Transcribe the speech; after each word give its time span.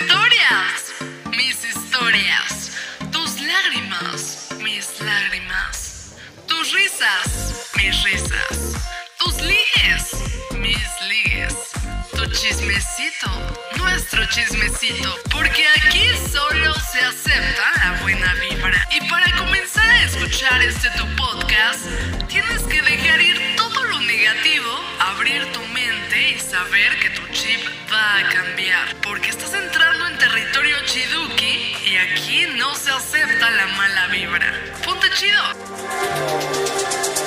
historias, 0.00 0.94
mis 1.36 1.64
historias. 1.64 2.72
Tus 3.12 3.40
lágrimas, 3.40 4.48
mis 4.60 5.00
lágrimas. 5.00 6.16
Tus 6.48 6.72
risas, 6.72 7.68
mis 7.76 8.02
risas. 8.02 8.74
Tus 9.18 9.36
ligues, 9.40 10.04
mis 10.58 10.88
ligues. 11.08 11.54
Tu 12.12 12.26
chismecito, 12.26 13.30
nuestro 13.76 14.26
chismecito. 14.26 15.14
Porque 15.30 15.64
aquí 15.76 16.08
solo 16.32 16.74
se 16.92 17.00
acepta 17.00 17.70
la 17.76 18.02
buena 18.02 18.34
vibra. 18.34 18.88
Y 18.90 19.08
para 19.08 19.30
comenzar 19.36 19.88
a 19.88 20.04
escuchar 20.04 20.60
este 20.62 20.90
tu 20.98 21.06
podcast, 21.16 21.80
tienes 22.28 22.62
que 22.62 22.82
dejar 22.82 23.20
ir 23.20 23.56
todo 23.56 23.84
lo 23.84 24.00
negativo, 24.00 24.70
abrir 24.98 25.44
tu 25.52 25.60
mente 25.60 25.73
y 26.16 26.38
saber 26.38 26.98
que 27.00 27.10
tu 27.10 27.26
chip 27.32 27.60
va 27.92 28.18
a 28.18 28.28
cambiar. 28.28 28.94
Porque 29.02 29.30
estás 29.30 29.52
entrando 29.54 30.06
en 30.08 30.18
territorio 30.18 30.76
chiduki 30.86 31.76
y 31.86 31.96
aquí 31.96 32.46
no 32.56 32.74
se 32.74 32.90
acepta 32.90 33.50
la 33.50 33.66
mala 33.66 34.06
vibra. 34.08 34.52
Ponte 34.84 35.08
chido. 35.10 37.23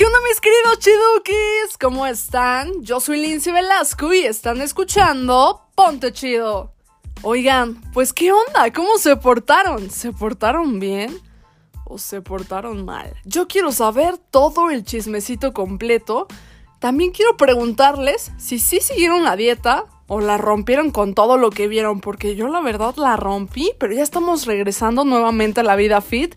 ¿Qué 0.00 0.06
onda 0.06 0.18
mis 0.26 0.40
queridos 0.40 0.78
chidukis? 0.78 1.76
¿Cómo 1.78 2.06
están? 2.06 2.82
Yo 2.82 3.00
soy 3.00 3.20
Lindsay 3.20 3.52
Velasco 3.52 4.14
y 4.14 4.20
están 4.20 4.62
escuchando 4.62 5.66
Ponte 5.74 6.10
Chido. 6.10 6.72
Oigan, 7.20 7.82
pues 7.92 8.14
¿qué 8.14 8.32
onda? 8.32 8.72
¿Cómo 8.72 8.96
se 8.96 9.16
portaron? 9.16 9.90
¿Se 9.90 10.10
portaron 10.12 10.80
bien? 10.80 11.20
¿O 11.84 11.98
se 11.98 12.22
portaron 12.22 12.86
mal? 12.86 13.12
Yo 13.26 13.46
quiero 13.46 13.72
saber 13.72 14.16
todo 14.16 14.70
el 14.70 14.84
chismecito 14.84 15.52
completo. 15.52 16.28
También 16.78 17.10
quiero 17.10 17.36
preguntarles 17.36 18.32
si 18.38 18.58
sí 18.58 18.80
siguieron 18.80 19.22
la 19.22 19.36
dieta 19.36 19.84
o 20.06 20.20
la 20.22 20.38
rompieron 20.38 20.92
con 20.92 21.12
todo 21.12 21.36
lo 21.36 21.50
que 21.50 21.68
vieron, 21.68 22.00
porque 22.00 22.36
yo 22.36 22.48
la 22.48 22.62
verdad 22.62 22.94
la 22.96 23.18
rompí, 23.18 23.72
pero 23.78 23.92
ya 23.92 24.02
estamos 24.02 24.46
regresando 24.46 25.04
nuevamente 25.04 25.60
a 25.60 25.64
la 25.64 25.76
vida 25.76 26.00
fit. 26.00 26.36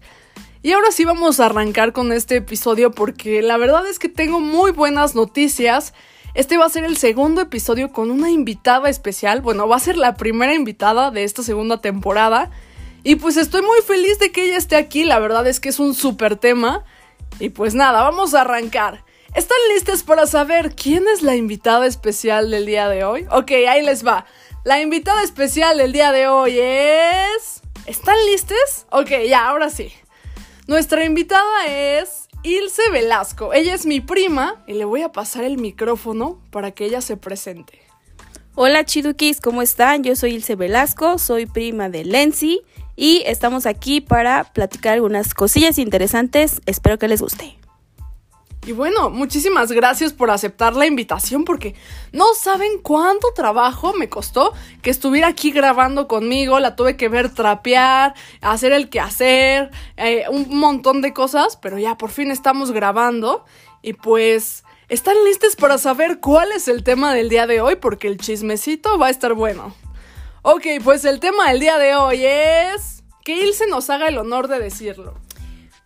Y 0.66 0.72
ahora 0.72 0.92
sí 0.92 1.04
vamos 1.04 1.42
a 1.42 1.48
arrancar 1.48 1.92
con 1.92 2.14
este 2.14 2.38
episodio 2.38 2.92
porque 2.92 3.42
la 3.42 3.58
verdad 3.58 3.86
es 3.86 4.00
que 4.00 4.08
tengo 4.08 4.40
muy 4.40 4.72
buenas 4.72 5.14
noticias. 5.14 5.94
Este 6.36 6.58
va 6.58 6.66
a 6.66 6.70
ser 6.70 6.86
el 6.86 6.96
segundo 6.96 7.42
episodio 7.42 7.92
con 7.92 8.10
una 8.10 8.32
invitada 8.32 8.88
especial. 8.88 9.42
Bueno, 9.42 9.68
va 9.68 9.76
a 9.76 9.82
ser 9.82 9.98
la 9.98 10.16
primera 10.16 10.54
invitada 10.54 11.12
de 11.12 11.26
esta 11.26 11.44
segunda 11.44 11.82
temporada. 11.82 12.50
Y 13.04 13.18
pues 13.18 13.36
estoy 13.36 13.62
muy 13.62 13.82
feliz 13.86 14.20
de 14.20 14.32
que 14.32 14.46
ella 14.46 14.56
esté 14.56 14.78
aquí. 14.78 15.04
La 15.04 15.20
verdad 15.20 15.46
es 15.48 15.60
que 15.60 15.68
es 15.68 15.80
un 15.80 15.94
súper 15.94 16.38
tema. 16.38 16.86
Y 17.42 17.50
pues 17.50 17.76
nada, 17.76 18.02
vamos 18.02 18.34
a 18.34 18.42
arrancar. 18.42 19.04
¿Están 19.36 19.58
listas 19.74 20.04
para 20.04 20.28
saber 20.28 20.76
quién 20.76 21.04
es 21.14 21.24
la 21.24 21.36
invitada 21.36 21.88
especial 21.88 22.50
del 22.50 22.66
día 22.66 22.88
de 22.88 23.04
hoy? 23.04 23.26
Ok, 23.32 23.52
ahí 23.68 23.82
les 23.82 24.08
va. 24.08 24.26
La 24.64 24.80
invitada 24.80 25.24
especial 25.24 25.78
del 25.78 25.92
día 25.92 26.14
de 26.14 26.30
hoy 26.30 26.58
es... 26.58 27.62
¿Están 27.86 28.16
listas? 28.28 28.88
Ok, 28.92 29.10
ya, 29.28 29.50
ahora 29.50 29.70
sí. 29.70 29.92
Nuestra 30.66 31.04
invitada 31.04 31.68
es 31.68 32.30
Ilse 32.42 32.90
Velasco. 32.90 33.54
Ella 33.54 33.74
es 33.74 33.86
mi 33.86 34.00
prima 34.00 34.64
y 34.66 34.74
le 34.74 34.86
voy 34.86 35.02
a 35.02 35.12
pasar 35.12 35.44
el 35.44 35.58
micrófono 35.58 36.42
para 36.52 36.72
que 36.72 36.86
ella 36.86 37.02
se 37.02 37.18
presente. 37.18 37.82
Hola 38.56 38.86
chidukis, 38.86 39.42
¿cómo 39.42 39.62
están? 39.62 40.04
Yo 40.04 40.16
soy 40.16 40.36
Ilse 40.36 40.56
Velasco, 40.56 41.18
soy 41.18 41.48
prima 41.48 41.90
de 41.90 42.06
Lenzi 42.06 42.62
y 42.96 43.24
estamos 43.26 43.66
aquí 43.66 44.00
para 44.00 44.46
platicar 44.54 44.94
algunas 44.94 45.34
cosillas 45.34 45.78
interesantes. 45.78 46.62
Espero 46.66 46.98
que 46.98 47.10
les 47.10 47.22
guste. 47.22 47.58
Y 48.66 48.72
bueno, 48.72 49.10
muchísimas 49.10 49.74
gracias 49.74 50.14
por 50.14 50.32
aceptar 50.32 50.74
la 50.74 50.86
invitación 50.86 51.44
porque 51.44 51.76
no 52.14 52.34
saben 52.34 52.80
cuánto 52.82 53.28
trabajo 53.36 53.92
me 53.94 54.08
costó 54.08 54.54
que 54.82 54.90
estuviera 54.90 55.28
aquí 55.28 55.52
grabando 55.52 56.08
conmigo. 56.08 56.60
La 56.62 56.78
tuve 56.78 56.96
que 56.96 57.10
ver 57.10 57.30
trapear, 57.34 58.14
hacer 58.40 58.72
el 58.72 58.90
quehacer, 58.90 59.70
eh, 59.98 60.24
un 60.32 60.58
montón 60.58 61.02
de 61.02 61.12
cosas, 61.14 61.58
pero 61.58 61.78
ya 61.78 61.98
por 61.98 62.10
fin 62.10 62.32
estamos 62.32 62.72
grabando. 62.72 63.44
Y 63.82 63.94
pues, 63.94 64.64
¿están 64.88 65.16
listos 65.26 65.58
para 65.58 65.78
saber 65.78 66.22
cuál 66.22 66.54
es 66.54 66.70
el 66.70 66.86
tema 66.86 67.14
del 67.14 67.28
día 67.28 67.48
de 67.48 67.60
hoy? 67.60 67.76
Porque 67.76 68.08
el 68.08 68.18
chismecito 68.18 68.98
va 68.98 69.08
a 69.08 69.12
estar 69.12 69.34
bueno. 69.34 69.76
Ok, 70.42 70.68
pues 70.86 71.04
el 71.04 71.20
tema 71.20 71.50
del 71.50 71.60
día 71.60 71.78
de 71.78 71.96
hoy 71.96 72.26
es... 72.26 73.04
Que 73.26 73.42
Ilse 73.42 73.68
nos 73.68 73.90
haga 73.90 74.10
el 74.10 74.18
honor 74.18 74.50
de 74.50 74.60
decirlo. 74.60 75.14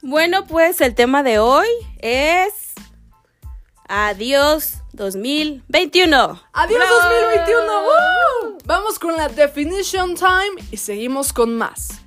Bueno, 0.10 0.46
pues 0.48 0.80
el 0.80 0.96
tema 0.96 1.22
de 1.22 1.38
hoy 1.38 1.68
es... 2.00 2.74
Adiós 3.90 4.82
2021. 4.94 6.42
¡Adiós 6.54 6.80
2021! 6.90 7.62
¡Woo! 7.62 8.58
Vamos 8.64 9.00
con 9.00 9.18
la 9.18 9.28
definition 9.28 10.16
time 10.16 10.66
y 10.72 10.78
seguimos 10.78 11.34
con 11.34 11.58
más. 11.58 12.02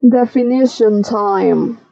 Definition 0.00 1.02
time. 1.02 1.85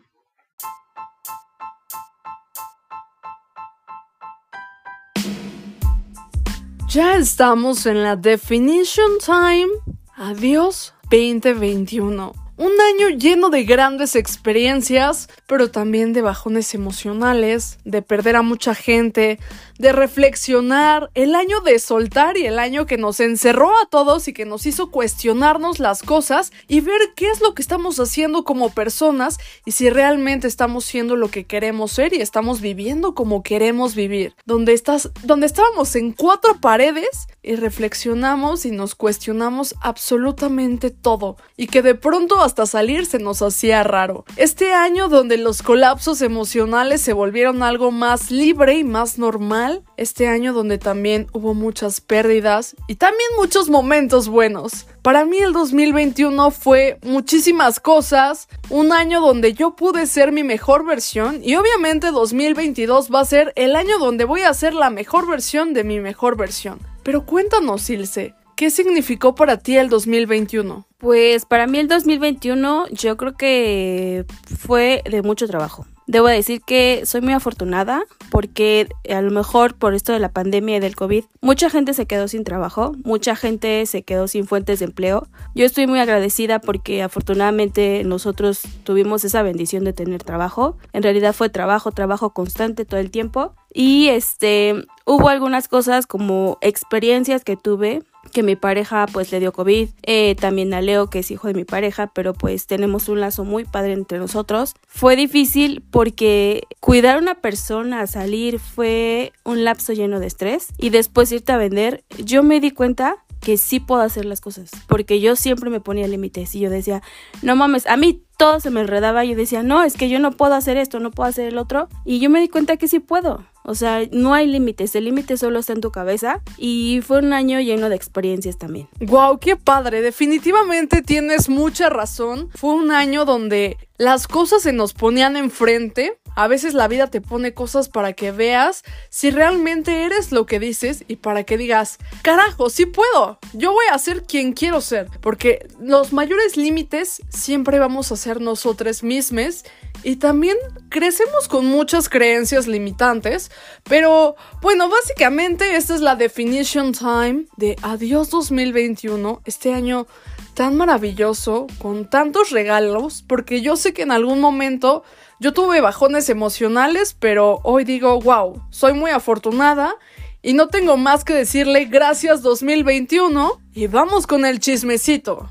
Ya 6.94 7.16
estamos 7.16 7.86
en 7.86 8.04
la 8.04 8.14
definition 8.14 9.18
time. 9.18 9.66
Adiós 10.14 10.94
2021. 11.10 12.43
Un 12.56 12.70
año 12.80 13.08
lleno 13.08 13.50
de 13.50 13.64
grandes 13.64 14.14
experiencias, 14.14 15.28
pero 15.48 15.72
también 15.72 16.12
de 16.12 16.22
bajones 16.22 16.72
emocionales, 16.72 17.78
de 17.84 18.00
perder 18.00 18.36
a 18.36 18.42
mucha 18.42 18.76
gente, 18.76 19.40
de 19.80 19.90
reflexionar, 19.90 21.10
el 21.14 21.34
año 21.34 21.60
de 21.62 21.80
soltar 21.80 22.36
y 22.36 22.46
el 22.46 22.60
año 22.60 22.86
que 22.86 22.96
nos 22.96 23.18
encerró 23.18 23.70
a 23.70 23.86
todos 23.90 24.28
y 24.28 24.32
que 24.32 24.44
nos 24.44 24.66
hizo 24.66 24.92
cuestionarnos 24.92 25.80
las 25.80 26.04
cosas 26.04 26.52
y 26.68 26.80
ver 26.80 27.00
qué 27.16 27.28
es 27.28 27.40
lo 27.40 27.54
que 27.54 27.62
estamos 27.62 27.98
haciendo 27.98 28.44
como 28.44 28.70
personas 28.70 29.38
y 29.64 29.72
si 29.72 29.90
realmente 29.90 30.46
estamos 30.46 30.84
siendo 30.84 31.16
lo 31.16 31.30
que 31.30 31.46
queremos 31.46 31.90
ser 31.90 32.12
y 32.14 32.20
estamos 32.20 32.60
viviendo 32.60 33.16
como 33.16 33.42
queremos 33.42 33.96
vivir. 33.96 34.36
Donde 34.44 34.74
estás, 34.74 35.10
donde 35.24 35.46
estábamos 35.46 35.96
en 35.96 36.12
cuatro 36.12 36.60
paredes 36.60 37.26
y 37.42 37.56
reflexionamos 37.56 38.64
y 38.64 38.70
nos 38.70 38.94
cuestionamos 38.94 39.74
absolutamente 39.80 40.90
todo 40.90 41.36
y 41.56 41.66
que 41.66 41.82
de 41.82 41.96
pronto 41.96 42.43
hasta 42.44 42.66
salir 42.66 43.06
se 43.06 43.18
nos 43.18 43.42
hacía 43.42 43.82
raro. 43.82 44.24
Este 44.36 44.72
año 44.72 45.08
donde 45.08 45.36
los 45.36 45.62
colapsos 45.62 46.22
emocionales 46.22 47.00
se 47.00 47.12
volvieron 47.12 47.62
algo 47.62 47.90
más 47.90 48.30
libre 48.30 48.76
y 48.76 48.84
más 48.84 49.18
normal 49.18 49.82
este 49.96 50.28
año 50.28 50.52
donde 50.52 50.78
también 50.78 51.26
hubo 51.32 51.54
muchas 51.54 52.00
pérdidas 52.00 52.76
y 52.88 52.96
también 52.96 53.28
muchos 53.36 53.68
momentos 53.68 54.28
buenos. 54.28 54.86
Para 55.02 55.24
mí 55.24 55.38
el 55.38 55.52
2021 55.52 56.50
fue 56.50 56.98
muchísimas 57.02 57.80
cosas, 57.80 58.48
un 58.70 58.92
año 58.92 59.20
donde 59.20 59.52
yo 59.52 59.76
pude 59.76 60.06
ser 60.06 60.32
mi 60.32 60.42
mejor 60.42 60.86
versión 60.86 61.40
y 61.42 61.56
obviamente 61.56 62.10
2022 62.10 63.12
va 63.12 63.20
a 63.20 63.24
ser 63.24 63.52
el 63.56 63.76
año 63.76 63.98
donde 63.98 64.24
voy 64.24 64.42
a 64.42 64.54
ser 64.54 64.74
la 64.74 64.90
mejor 64.90 65.26
versión 65.26 65.74
de 65.74 65.84
mi 65.84 66.00
mejor 66.00 66.36
versión. 66.36 66.78
Pero 67.02 67.26
cuéntanos, 67.26 67.88
Ilse, 67.90 68.34
¿qué 68.56 68.70
significó 68.70 69.34
para 69.34 69.58
ti 69.58 69.76
el 69.76 69.88
2021? 69.88 70.86
Pues 70.98 71.44
para 71.44 71.66
mí 71.66 71.78
el 71.78 71.88
2021 71.88 72.86
yo 72.88 73.16
creo 73.16 73.36
que 73.36 74.24
fue 74.58 75.02
de 75.10 75.22
mucho 75.22 75.46
trabajo. 75.46 75.86
Debo 76.06 76.28
decir 76.28 76.60
que 76.60 77.02
soy 77.06 77.22
muy 77.22 77.32
afortunada 77.32 78.04
porque 78.30 78.88
a 79.08 79.22
lo 79.22 79.30
mejor 79.30 79.74
por 79.74 79.94
esto 79.94 80.12
de 80.12 80.18
la 80.18 80.28
pandemia 80.28 80.76
y 80.76 80.80
del 80.80 80.96
COVID, 80.96 81.24
mucha 81.40 81.70
gente 81.70 81.94
se 81.94 82.04
quedó 82.04 82.28
sin 82.28 82.44
trabajo, 82.44 82.94
mucha 83.04 83.36
gente 83.36 83.86
se 83.86 84.02
quedó 84.02 84.28
sin 84.28 84.46
fuentes 84.46 84.80
de 84.80 84.84
empleo. 84.84 85.26
Yo 85.54 85.64
estoy 85.64 85.86
muy 85.86 86.00
agradecida 86.00 86.60
porque 86.60 87.02
afortunadamente 87.02 88.02
nosotros 88.04 88.60
tuvimos 88.84 89.24
esa 89.24 89.42
bendición 89.42 89.84
de 89.84 89.94
tener 89.94 90.22
trabajo. 90.22 90.76
En 90.92 91.02
realidad 91.02 91.32
fue 91.32 91.48
trabajo, 91.48 91.90
trabajo 91.90 92.34
constante 92.34 92.84
todo 92.84 93.00
el 93.00 93.10
tiempo. 93.10 93.54
Y 93.72 94.08
este, 94.08 94.84
hubo 95.06 95.30
algunas 95.30 95.68
cosas 95.68 96.06
como 96.06 96.58
experiencias 96.60 97.44
que 97.44 97.56
tuve 97.56 98.02
que 98.32 98.42
mi 98.42 98.56
pareja 98.56 99.06
pues 99.12 99.30
le 99.32 99.40
dio 99.40 99.52
COVID, 99.52 99.88
eh, 100.02 100.34
también 100.36 100.74
a 100.74 100.80
Leo 100.80 101.08
que 101.08 101.20
es 101.20 101.30
hijo 101.30 101.48
de 101.48 101.54
mi 101.54 101.64
pareja, 101.64 102.08
pero 102.08 102.34
pues 102.34 102.66
tenemos 102.66 103.08
un 103.08 103.20
lazo 103.20 103.44
muy 103.44 103.64
padre 103.64 103.92
entre 103.92 104.18
nosotros. 104.18 104.74
Fue 104.86 105.16
difícil 105.16 105.82
porque 105.90 106.62
cuidar 106.80 107.16
a 107.16 107.20
una 107.20 107.36
persona, 107.36 108.06
salir 108.06 108.58
fue 108.58 109.32
un 109.44 109.64
lapso 109.64 109.92
lleno 109.92 110.20
de 110.20 110.26
estrés 110.26 110.68
y 110.78 110.90
después 110.90 111.32
irte 111.32 111.52
a 111.52 111.56
vender, 111.56 112.04
yo 112.18 112.42
me 112.42 112.60
di 112.60 112.70
cuenta 112.70 113.24
que 113.44 113.58
sí 113.58 113.78
puedo 113.78 114.00
hacer 114.00 114.24
las 114.24 114.40
cosas. 114.40 114.70
Porque 114.88 115.20
yo 115.20 115.36
siempre 115.36 115.70
me 115.70 115.80
ponía 115.80 116.08
límites 116.08 116.54
y 116.54 116.60
yo 116.60 116.70
decía, 116.70 117.02
no 117.42 117.54
mames, 117.54 117.86
a 117.86 117.96
mí 117.96 118.22
todo 118.36 118.58
se 118.58 118.70
me 118.70 118.80
enredaba. 118.80 119.24
Yo 119.24 119.36
decía, 119.36 119.62
no, 119.62 119.84
es 119.84 119.94
que 119.94 120.08
yo 120.08 120.18
no 120.18 120.32
puedo 120.32 120.54
hacer 120.54 120.76
esto, 120.76 120.98
no 120.98 121.10
puedo 121.10 121.28
hacer 121.28 121.48
el 121.48 121.58
otro. 121.58 121.88
Y 122.04 122.18
yo 122.18 122.30
me 122.30 122.40
di 122.40 122.48
cuenta 122.48 122.76
que 122.76 122.88
sí 122.88 122.98
puedo. 122.98 123.44
O 123.66 123.74
sea, 123.74 124.02
no 124.12 124.34
hay 124.34 124.46
límites, 124.46 124.94
el 124.94 125.06
límite 125.06 125.38
solo 125.38 125.58
está 125.58 125.72
en 125.72 125.80
tu 125.80 125.90
cabeza 125.90 126.42
y 126.58 127.00
fue 127.02 127.20
un 127.20 127.32
año 127.32 127.58
lleno 127.60 127.88
de 127.88 127.96
experiencias 127.96 128.58
también. 128.58 128.88
Wow, 129.00 129.38
qué 129.38 129.56
padre, 129.56 130.02
definitivamente 130.02 131.00
tienes 131.00 131.48
mucha 131.48 131.88
razón. 131.88 132.50
Fue 132.54 132.74
un 132.74 132.90
año 132.90 133.24
donde 133.24 133.78
las 133.96 134.26
cosas 134.26 134.62
se 134.62 134.72
nos 134.72 134.92
ponían 134.92 135.36
enfrente. 135.36 136.18
A 136.36 136.48
veces 136.48 136.74
la 136.74 136.88
vida 136.88 137.06
te 137.06 137.20
pone 137.20 137.54
cosas 137.54 137.88
para 137.88 138.12
que 138.12 138.32
veas 138.32 138.82
si 139.08 139.30
realmente 139.30 140.02
eres 140.02 140.32
lo 140.32 140.46
que 140.46 140.58
dices 140.58 141.04
y 141.06 141.16
para 141.16 141.44
que 141.44 141.56
digas, 141.56 141.98
carajo, 142.22 142.70
sí 142.70 142.86
puedo, 142.86 143.38
yo 143.52 143.70
voy 143.70 143.86
a 143.92 143.98
ser 143.98 144.24
quien 144.24 144.52
quiero 144.52 144.80
ser, 144.80 145.08
porque 145.20 145.68
los 145.80 146.12
mayores 146.12 146.56
límites 146.56 147.22
siempre 147.28 147.78
vamos 147.78 148.10
a 148.10 148.16
ser 148.16 148.40
nosotros 148.40 149.04
mismos 149.04 149.64
y 150.02 150.16
también 150.16 150.56
crecemos 150.88 151.46
con 151.46 151.66
muchas 151.66 152.08
creencias 152.08 152.66
limitantes, 152.66 153.52
pero 153.84 154.34
bueno, 154.60 154.88
básicamente 154.88 155.76
esta 155.76 155.94
es 155.94 156.00
la 156.00 156.16
definition 156.16 156.90
time 156.92 157.46
de 157.56 157.76
Adiós 157.82 158.30
2021, 158.30 159.40
este 159.44 159.72
año 159.72 160.08
tan 160.54 160.76
maravilloso, 160.76 161.66
con 161.78 162.08
tantos 162.08 162.50
regalos, 162.50 163.24
porque 163.26 163.60
yo 163.60 163.76
sé 163.76 163.92
que 163.92 164.02
en 164.02 164.12
algún 164.12 164.40
momento 164.40 165.02
yo 165.40 165.52
tuve 165.52 165.80
bajones 165.80 166.30
emocionales, 166.30 167.16
pero 167.18 167.60
hoy 167.64 167.84
digo, 167.84 168.20
wow, 168.20 168.62
soy 168.70 168.94
muy 168.94 169.10
afortunada 169.10 169.96
y 170.42 170.52
no 170.52 170.68
tengo 170.68 170.96
más 170.96 171.24
que 171.24 171.34
decirle 171.34 171.86
gracias 171.86 172.42
2021 172.42 173.60
y 173.74 173.86
vamos 173.88 174.26
con 174.26 174.44
el 174.44 174.60
chismecito. 174.60 175.50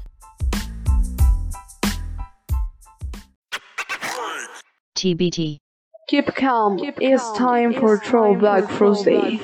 TBT. 4.94 5.60
Keep 6.08 6.34
calm. 6.36 6.78
it's 7.00 7.32
time 7.34 7.74
for 7.74 8.00
Throwback 8.00 8.70
Thursday. 8.70 9.40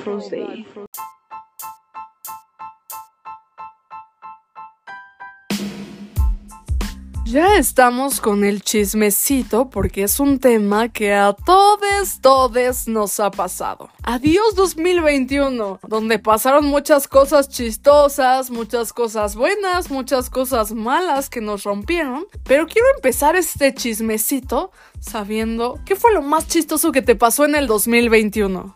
Ya 7.31 7.58
estamos 7.58 8.22
con 8.22 8.44
el 8.44 8.64
chismecito 8.64 9.70
porque 9.70 10.02
es 10.02 10.20
un 10.20 10.40
tema 10.40 10.90
que 10.90 11.14
a 11.14 11.34
todos, 11.34 12.22
todos 12.22 12.88
nos 12.88 13.20
ha 13.20 13.30
pasado. 13.30 13.92
Adiós 14.02 14.56
2021, 14.56 15.80
donde 15.88 16.18
pasaron 16.18 16.66
muchas 16.66 17.08
cosas 17.08 17.48
chistosas, 17.48 18.50
muchas 18.50 18.94
cosas 18.94 19.36
buenas, 19.36 19.92
muchas 19.92 20.31
cosas 20.31 20.72
malas 20.72 21.30
que 21.30 21.40
nos 21.40 21.66
rompieron. 21.66 22.26
Pero 22.46 22.66
quiero 22.66 22.88
empezar 22.96 23.36
este 23.36 23.76
chismecito 23.76 24.72
sabiendo 25.00 25.80
qué 25.86 25.96
fue 25.96 26.12
lo 26.12 26.24
más 26.24 26.48
chistoso 26.48 26.92
que 26.92 27.04
te 27.04 27.16
pasó 27.16 27.46
en 27.46 27.54
el 27.54 27.68
2021. 27.68 28.76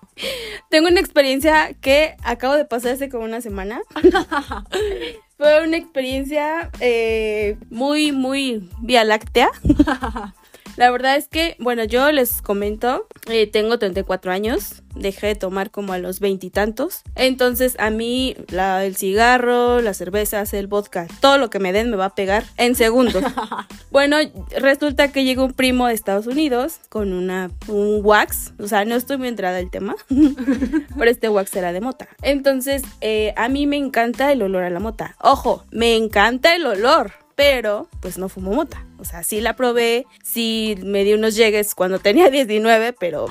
Tengo 0.70 0.90
una 0.90 1.00
experiencia 1.00 1.74
que 1.82 2.18
acabo 2.24 2.54
de 2.54 2.66
pasar 2.66 2.92
hace 2.92 3.10
como 3.10 3.24
una 3.24 3.42
semana. 3.42 3.82
Fue 5.44 5.62
una 5.62 5.76
experiencia 5.76 6.70
eh, 6.80 7.58
muy, 7.70 8.14
muy 8.14 8.70
vía 8.80 9.04
láctea. 9.04 9.52
La 10.76 10.90
verdad 10.92 11.16
es 11.16 11.28
que, 11.28 11.56
bueno, 11.60 11.84
yo 11.84 12.12
les 12.12 12.42
comento, 12.42 13.08
eh, 13.28 13.48
tengo 13.48 13.78
34 13.78 14.32
años, 14.32 14.84
dejé 14.96 15.28
de 15.28 15.36
tomar 15.36 15.72
como 15.72 15.94
a 15.94 15.98
los 15.98 16.20
veintitantos. 16.20 17.02
Entonces 17.16 17.76
a 17.80 17.90
mí 17.90 18.36
la, 18.50 18.86
el 18.86 18.96
cigarro, 18.96 19.82
las 19.82 19.98
cervezas, 19.98 20.54
el 20.54 20.68
vodka, 20.68 21.08
todo 21.20 21.38
lo 21.38 21.50
que 21.50 21.60
me 21.60 21.74
den 21.74 21.90
me 21.90 21.98
va 21.98 22.06
a 22.06 22.16
pegar 22.16 22.44
en 22.58 22.76
segundos. 22.76 23.24
bueno, 23.92 24.18
resulta 24.58 25.12
que 25.12 25.24
llegó 25.24 25.46
un 25.46 25.54
primo 25.54 25.88
de 25.88 25.94
Estados 25.94 26.28
Unidos 26.28 26.80
con 26.90 27.14
una, 27.14 27.52
un 27.68 28.02
wax, 28.04 28.54
o 28.60 28.68
sea, 28.68 28.86
no 28.86 28.96
estoy 28.96 29.18
muy 29.18 29.28
entrada 29.28 29.60
el 29.60 29.70
tema, 29.70 29.96
pero 30.98 31.10
este 31.10 31.30
wax 31.30 31.56
era 31.56 31.74
de 31.74 31.82
mota. 31.82 32.08
Entonces 32.22 32.84
eh, 33.02 33.34
a 33.38 33.50
mí 33.50 33.68
me 33.68 33.78
encanta 33.78 34.32
el 34.32 34.42
olor 34.42 34.64
a 34.64 34.70
la 34.70 34.80
mota. 34.80 35.16
Ojo, 35.22 35.66
me 35.72 35.96
encanta 35.96 36.56
el 36.56 36.66
olor, 36.66 37.12
pero 37.36 37.88
pues 38.02 38.18
no 38.18 38.30
fumo 38.30 38.54
mota. 38.54 38.86
O 39.04 39.06
sea, 39.06 39.22
sí 39.22 39.42
la 39.42 39.58
probé, 39.58 40.06
sí 40.24 40.78
me 40.82 41.04
di 41.04 41.14
unos 41.14 41.36
llegues 41.36 41.76
cuando 41.76 42.00
tenía 42.00 42.30
19, 42.32 42.94
pero 42.94 43.26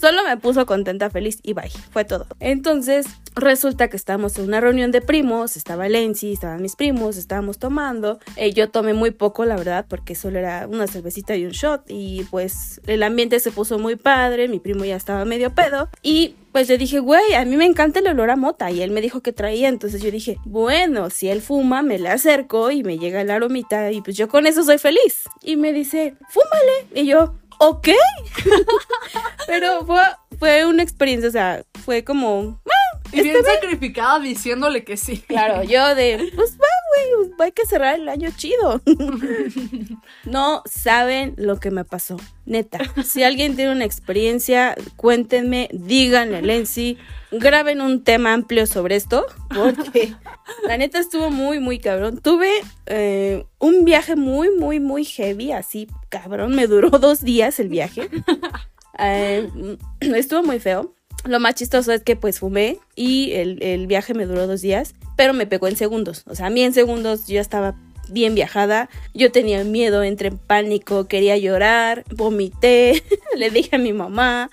solo 0.00 0.24
me 0.26 0.36
puso 0.36 0.66
contenta, 0.66 1.10
feliz 1.10 1.38
y 1.44 1.52
bye. 1.52 1.70
Fue 1.92 2.04
todo. 2.04 2.26
Entonces, 2.40 3.06
resulta 3.36 3.86
que 3.86 3.96
estábamos 3.96 4.36
en 4.36 4.46
una 4.46 4.60
reunión 4.60 4.90
de 4.90 5.00
primos, 5.00 5.56
estaba 5.56 5.88
Lenzi, 5.88 6.32
estaban 6.32 6.60
mis 6.60 6.74
primos, 6.74 7.16
estábamos 7.16 7.58
tomando. 7.58 8.18
Eh, 8.34 8.52
yo 8.52 8.68
tomé 8.68 8.92
muy 8.94 9.12
poco, 9.12 9.44
la 9.44 9.56
verdad, 9.56 9.86
porque 9.88 10.16
solo 10.16 10.40
era 10.40 10.66
una 10.66 10.88
cervecita 10.88 11.36
y 11.36 11.44
un 11.44 11.52
shot. 11.52 11.84
Y 11.86 12.24
pues 12.32 12.80
el 12.88 13.04
ambiente 13.04 13.38
se 13.38 13.52
puso 13.52 13.78
muy 13.78 13.94
padre, 13.94 14.48
mi 14.48 14.58
primo 14.58 14.84
ya 14.84 14.96
estaba 14.96 15.24
medio 15.24 15.54
pedo. 15.54 15.88
Y 16.02 16.34
pues 16.52 16.68
le 16.68 16.78
dije, 16.78 16.98
güey, 16.98 17.34
a 17.34 17.44
mí 17.44 17.56
me 17.56 17.64
encanta 17.64 18.00
el 18.00 18.08
olor 18.08 18.30
a 18.30 18.34
mota. 18.36 18.72
Y 18.72 18.82
él 18.82 18.90
me 18.90 19.00
dijo 19.00 19.20
que 19.20 19.32
traía. 19.32 19.68
Entonces 19.68 20.02
yo 20.02 20.10
dije, 20.10 20.38
bueno, 20.44 21.08
si 21.08 21.28
él 21.28 21.40
fuma, 21.42 21.82
me 21.82 21.98
le 22.00 22.08
acerco 22.08 22.72
y 22.72 22.82
me 22.82 22.98
llega 22.98 23.22
la 23.22 23.36
aromita. 23.36 23.92
Y 23.92 24.00
pues 24.02 24.16
yo 24.16 24.28
con 24.28 24.48
eso 24.48 24.64
soy 24.64 24.78
feliz. 24.80 25.24
Y 25.42 25.56
me 25.56 25.72
dice, 25.72 26.14
fúmale. 26.28 26.86
Y 26.94 27.06
yo, 27.06 27.34
ok. 27.58 27.88
Pero 29.46 29.84
fue, 29.86 30.02
fue 30.38 30.66
una 30.66 30.82
experiencia, 30.82 31.28
o 31.28 31.32
sea, 31.32 31.64
fue 31.84 32.04
como... 32.04 32.60
Y 33.12 33.22
bien 33.22 33.44
sacrificada 33.44 34.20
diciéndole 34.20 34.84
que 34.84 34.96
sí. 34.96 35.18
Claro, 35.26 35.62
yo 35.62 35.94
de, 35.94 36.30
pues 36.34 36.52
va, 36.52 36.66
güey, 37.16 37.30
pues, 37.36 37.46
hay 37.46 37.52
que 37.52 37.66
cerrar 37.66 37.98
el 37.98 38.08
año 38.08 38.30
chido. 38.36 38.82
no 40.24 40.62
saben 40.66 41.34
lo 41.36 41.58
que 41.58 41.70
me 41.70 41.84
pasó. 41.84 42.16
Neta, 42.46 42.80
si 43.04 43.22
alguien 43.22 43.56
tiene 43.56 43.72
una 43.72 43.84
experiencia, 43.84 44.76
cuéntenme, 44.96 45.68
díganle, 45.72 46.42
Lenzi, 46.42 46.98
graben 47.30 47.80
un 47.80 48.02
tema 48.02 48.32
amplio 48.32 48.66
sobre 48.66 48.96
esto, 48.96 49.26
porque 49.54 50.14
la 50.66 50.76
neta 50.76 50.98
estuvo 50.98 51.30
muy, 51.30 51.60
muy 51.60 51.78
cabrón. 51.78 52.20
Tuve 52.20 52.50
eh, 52.86 53.44
un 53.58 53.84
viaje 53.84 54.16
muy, 54.16 54.50
muy, 54.50 54.80
muy 54.80 55.04
heavy, 55.04 55.52
así, 55.52 55.88
cabrón, 56.08 56.54
me 56.54 56.66
duró 56.66 56.90
dos 56.90 57.22
días 57.22 57.60
el 57.60 57.68
viaje. 57.68 58.08
Eh, 59.02 59.48
estuvo 60.00 60.42
muy 60.42 60.60
feo. 60.60 60.94
Lo 61.24 61.40
más 61.40 61.54
chistoso 61.54 61.92
es 61.92 62.02
que 62.02 62.16
pues 62.16 62.38
fumé 62.38 62.78
y 62.96 63.32
el, 63.32 63.62
el 63.62 63.86
viaje 63.86 64.14
me 64.14 64.26
duró 64.26 64.46
dos 64.46 64.62
días, 64.62 64.94
pero 65.16 65.34
me 65.34 65.46
pegó 65.46 65.68
en 65.68 65.76
segundos. 65.76 66.24
O 66.26 66.34
sea, 66.34 66.46
a 66.46 66.50
mí 66.50 66.62
en 66.62 66.72
segundos 66.72 67.26
yo 67.26 67.40
estaba 67.40 67.74
bien 68.10 68.34
viajada. 68.34 68.88
Yo 69.14 69.32
tenía 69.32 69.64
miedo, 69.64 70.02
entré 70.02 70.28
en 70.28 70.38
pánico, 70.38 71.06
quería 71.06 71.36
llorar, 71.36 72.04
vomité, 72.14 73.02
le 73.36 73.50
dije 73.50 73.76
a 73.76 73.78
mi 73.78 73.92
mamá. 73.92 74.50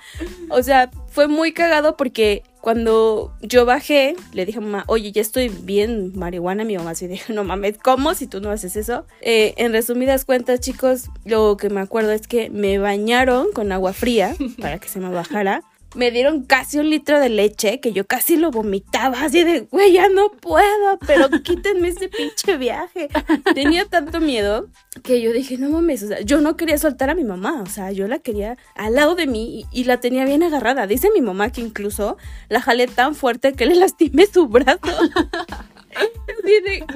O 0.50 0.64
sea, 0.64 0.90
fue 1.10 1.28
muy 1.28 1.52
cagado 1.52 1.98
porque 1.98 2.44
cuando 2.62 3.34
yo 3.42 3.66
bajé, 3.66 4.16
le 4.34 4.46
dije 4.46 4.60
a 4.60 4.62
mamá, 4.62 4.84
oye, 4.88 5.12
ya 5.12 5.22
estoy 5.22 5.50
bien 5.50 6.12
marihuana. 6.16 6.64
Mi 6.64 6.78
mamá 6.78 6.96
se 6.96 7.08
dijo, 7.08 7.34
no 7.34 7.44
mames, 7.44 7.78
¿cómo 7.78 8.14
si 8.14 8.28
tú 8.28 8.42
no 8.42 8.52
haces 8.52 8.76
eso? 8.76 9.06
Eh, 9.22 9.54
en 9.58 9.72
resumidas 9.72 10.26
cuentas, 10.26 10.60
chicos, 10.60 11.06
lo 11.26 11.58
que 11.58 11.70
me 11.70 11.82
acuerdo 11.82 12.12
es 12.12 12.28
que 12.28 12.50
me 12.50 12.78
bañaron 12.78 13.52
con 13.54 13.72
agua 13.72 13.94
fría 13.94 14.36
para 14.60 14.80
que 14.80 14.90
se 14.90 15.00
me 15.00 15.10
bajara 15.10 15.64
me 15.96 16.12
dieron 16.12 16.44
casi 16.44 16.80
un 16.80 16.90
litro 16.90 17.20
de 17.20 17.30
leche 17.30 17.80
que 17.80 17.94
yo 17.94 18.06
casi 18.06 18.36
lo 18.36 18.52
vomitaba, 18.52 19.24
así 19.24 19.44
de, 19.44 19.62
güey, 19.62 19.94
ya 19.94 20.10
no 20.10 20.30
puedo, 20.32 21.00
pero 21.06 21.30
quítenme 21.44 21.90
ese 21.90 22.10
pinche 22.10 22.58
viaje. 22.58 23.10
Tenía 23.54 23.86
tanto 23.86 24.20
miedo 24.20 24.68
que 25.04 25.22
yo 25.22 25.32
dije, 25.32 25.58
no 25.58 25.70
mames, 25.70 26.04
o 26.04 26.08
sea, 26.08 26.22
yo 26.22 26.42
no 26.42 26.58
quería 26.58 26.78
soltar 26.78 27.10
a 27.10 27.16
mi 27.16 27.24
mamá, 27.24 27.62
o 27.62 27.68
sea, 27.68 27.92
yo 27.92 28.08
la 28.08 28.20
quería 28.20 28.58
al 28.76 28.96
lado 28.96 29.16
de 29.16 29.28
mí 29.28 29.66
y, 29.72 29.84
la 29.88 30.02
tenía 30.02 30.26
bien 30.26 30.44
agarrada. 30.44 30.86
Dice 30.86 31.10
mi 31.14 31.22
mamá 31.22 31.50
que 31.52 31.62
incluso 31.62 32.18
la 32.50 32.62
jalé 32.62 32.88
tan 32.88 33.16
fuerte 33.16 33.54
que 33.54 33.66
le 33.66 33.76
lastimé 33.76 34.26
su 34.26 34.48
brazo. 34.48 34.80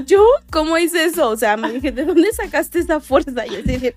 ¿yo 0.05 0.23
cómo 0.51 0.77
hice 0.77 1.05
eso? 1.05 1.29
O 1.29 1.37
sea, 1.37 1.57
me 1.57 1.71
dije, 1.71 1.91
¿de 1.91 2.05
dónde 2.05 2.31
sacaste 2.33 2.79
esa 2.79 2.99
fuerza? 2.99 3.45
Y 3.47 3.55
así 3.55 3.61
dije, 3.63 3.95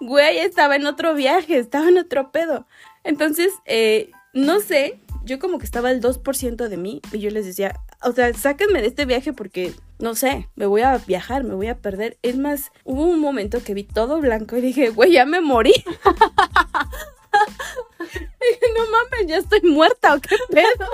güey, 0.00 0.38
estaba 0.38 0.76
en 0.76 0.86
otro 0.86 1.14
viaje, 1.14 1.58
estaba 1.58 1.88
en 1.88 1.98
otro 1.98 2.30
pedo. 2.30 2.66
Entonces, 3.04 3.52
eh, 3.64 4.10
no 4.38 4.60
sé, 4.60 5.00
yo 5.24 5.38
como 5.38 5.58
que 5.58 5.64
estaba 5.64 5.90
el 5.90 6.00
2% 6.00 6.68
de 6.68 6.76
mí 6.76 7.02
y 7.12 7.18
yo 7.18 7.30
les 7.30 7.44
decía, 7.44 7.78
o 8.02 8.12
sea, 8.12 8.32
sáquenme 8.32 8.80
de 8.80 8.88
este 8.88 9.04
viaje 9.04 9.32
porque, 9.32 9.74
no 9.98 10.14
sé, 10.14 10.48
me 10.56 10.66
voy 10.66 10.82
a 10.82 10.96
viajar, 10.98 11.44
me 11.44 11.54
voy 11.54 11.66
a 11.68 11.78
perder. 11.78 12.18
Es 12.22 12.38
más, 12.38 12.72
hubo 12.84 13.04
un 13.04 13.20
momento 13.20 13.62
que 13.62 13.74
vi 13.74 13.84
todo 13.84 14.20
blanco 14.20 14.56
y 14.56 14.60
dije, 14.60 14.90
güey, 14.90 15.12
ya 15.12 15.26
me 15.26 15.40
morí. 15.40 15.74
no 17.98 18.90
mames, 18.90 19.26
ya 19.26 19.36
estoy 19.38 19.60
muerta, 19.62 20.14
¿o 20.14 20.20
qué 20.20 20.36
pedo? 20.50 20.86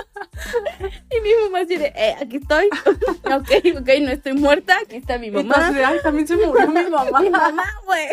Y 1.11 1.21
mi 1.21 1.29
mamá 1.43 1.59
así 1.59 1.77
de, 1.77 1.93
eh, 1.95 2.15
aquí 2.21 2.37
estoy. 2.37 2.65
ok, 3.23 3.79
ok, 3.79 3.89
no 4.01 4.11
estoy 4.11 4.33
muerta, 4.33 4.77
aquí 4.83 4.97
está 4.97 5.17
mi 5.17 5.31
mamá. 5.31 5.71
Ay, 5.85 5.99
también 6.03 6.27
se 6.27 6.35
murió 6.35 6.67
mi 6.67 6.89
mamá. 6.89 7.19
mi 7.21 7.29
mamá, 7.29 7.63
güey. 7.85 8.07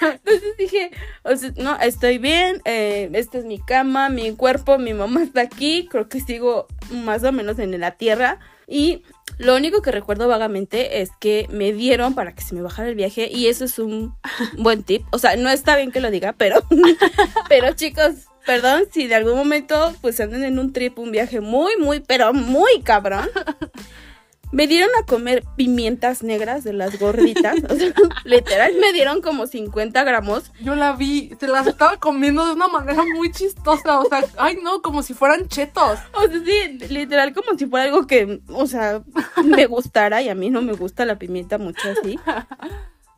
Entonces 0.00 0.56
dije, 0.58 0.90
o 1.22 1.36
sea, 1.36 1.52
no, 1.56 1.78
estoy 1.80 2.18
bien, 2.18 2.60
eh, 2.64 3.10
esta 3.12 3.38
es 3.38 3.44
mi 3.44 3.58
cama, 3.58 4.08
mi 4.08 4.34
cuerpo, 4.34 4.78
mi 4.78 4.94
mamá 4.94 5.22
está 5.22 5.42
aquí, 5.42 5.88
creo 5.90 6.08
que 6.08 6.20
sigo 6.20 6.66
más 6.90 7.24
o 7.24 7.32
menos 7.32 7.58
en 7.58 7.78
la 7.78 7.92
tierra. 7.92 8.38
Y 8.66 9.02
lo 9.38 9.54
único 9.54 9.82
que 9.82 9.92
recuerdo 9.92 10.28
vagamente 10.28 11.02
es 11.02 11.10
que 11.20 11.46
me 11.50 11.72
dieron 11.72 12.14
para 12.14 12.34
que 12.34 12.42
se 12.42 12.54
me 12.54 12.62
bajara 12.62 12.88
el 12.88 12.94
viaje 12.94 13.28
y 13.30 13.46
eso 13.46 13.64
es 13.64 13.78
un 13.78 14.14
buen 14.58 14.82
tip. 14.82 15.02
O 15.12 15.18
sea, 15.18 15.36
no 15.36 15.50
está 15.50 15.76
bien 15.76 15.92
que 15.92 16.00
lo 16.00 16.10
diga, 16.10 16.34
pero, 16.36 16.62
pero 17.48 17.72
chicos, 17.74 18.26
perdón 18.44 18.84
si 18.92 19.06
de 19.06 19.14
algún 19.14 19.36
momento 19.36 19.94
pues 20.00 20.20
andan 20.20 20.44
en 20.44 20.58
un 20.58 20.72
trip, 20.72 20.98
un 20.98 21.12
viaje 21.12 21.40
muy, 21.40 21.76
muy, 21.78 22.00
pero 22.00 22.32
muy 22.32 22.80
cabrón. 22.82 23.28
Me 24.52 24.66
dieron 24.66 24.90
a 24.98 25.04
comer 25.04 25.44
pimientas 25.56 26.22
negras 26.22 26.64
de 26.64 26.72
las 26.72 26.98
gorditas. 26.98 27.56
O 27.68 27.74
sea, 27.74 27.92
literal 28.24 28.72
me 28.80 28.92
dieron 28.92 29.20
como 29.20 29.46
50 29.46 30.04
gramos. 30.04 30.52
Yo 30.60 30.74
la 30.74 30.92
vi, 30.92 31.34
se 31.40 31.48
las 31.48 31.66
estaba 31.66 31.98
comiendo 31.98 32.46
de 32.46 32.52
una 32.52 32.68
manera 32.68 33.04
muy 33.16 33.32
chistosa. 33.32 34.00
O 34.00 34.08
sea, 34.08 34.24
ay 34.38 34.58
no, 34.62 34.82
como 34.82 35.02
si 35.02 35.14
fueran 35.14 35.48
chetos. 35.48 35.98
O 36.12 36.22
sea, 36.22 36.40
sí, 36.44 36.78
literal 36.88 37.34
como 37.34 37.58
si 37.58 37.66
fuera 37.66 37.86
algo 37.86 38.06
que, 38.06 38.40
o 38.48 38.66
sea, 38.66 39.02
me 39.44 39.66
gustara 39.66 40.22
y 40.22 40.28
a 40.28 40.34
mí 40.34 40.50
no 40.50 40.62
me 40.62 40.72
gusta 40.72 41.04
la 41.04 41.18
pimienta 41.18 41.58
mucho 41.58 41.88
así. 41.90 42.18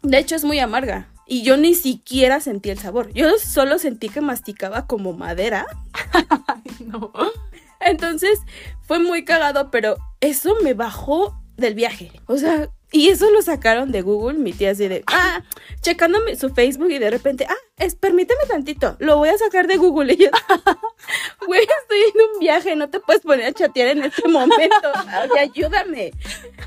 De 0.02 0.18
hecho 0.18 0.36
es 0.36 0.44
muy 0.44 0.58
amarga 0.58 1.08
y 1.28 1.42
yo 1.42 1.58
ni 1.58 1.74
siquiera 1.74 2.40
sentí 2.40 2.70
el 2.70 2.78
sabor. 2.78 3.12
Yo 3.12 3.38
solo 3.38 3.78
sentí 3.78 4.08
que 4.08 4.22
masticaba 4.22 4.86
como 4.86 5.12
madera. 5.12 5.66
Ay, 6.46 6.86
no. 6.86 7.12
Entonces 7.80 8.40
fue 8.82 8.98
muy 8.98 9.24
cagado, 9.24 9.70
pero 9.70 9.96
eso 10.20 10.56
me 10.62 10.74
bajó 10.74 11.38
del 11.56 11.74
viaje. 11.74 12.12
O 12.26 12.36
sea, 12.36 12.70
y 12.90 13.08
eso 13.08 13.30
lo 13.30 13.42
sacaron 13.42 13.92
de 13.92 14.00
Google, 14.00 14.38
mi 14.38 14.52
tía 14.52 14.70
así 14.70 14.88
de, 14.88 15.04
ah, 15.08 15.42
checándome 15.82 16.36
su 16.36 16.48
Facebook 16.50 16.90
y 16.90 16.98
de 16.98 17.10
repente, 17.10 17.44
ah, 17.46 17.56
es, 17.76 17.94
permíteme 17.94 18.40
tantito, 18.48 18.96
lo 18.98 19.18
voy 19.18 19.28
a 19.28 19.36
sacar 19.36 19.66
de 19.66 19.76
Google. 19.76 20.14
Y 20.18 20.24
yo, 20.24 20.30
güey, 21.46 21.60
estoy 21.60 21.98
en 21.98 22.32
un 22.32 22.40
viaje, 22.40 22.76
no 22.76 22.88
te 22.88 23.00
puedes 23.00 23.22
poner 23.22 23.46
a 23.46 23.52
chatear 23.52 23.88
en 23.88 24.04
este 24.04 24.26
momento, 24.26 24.90
ay, 25.06 25.28
ayúdame. 25.38 26.12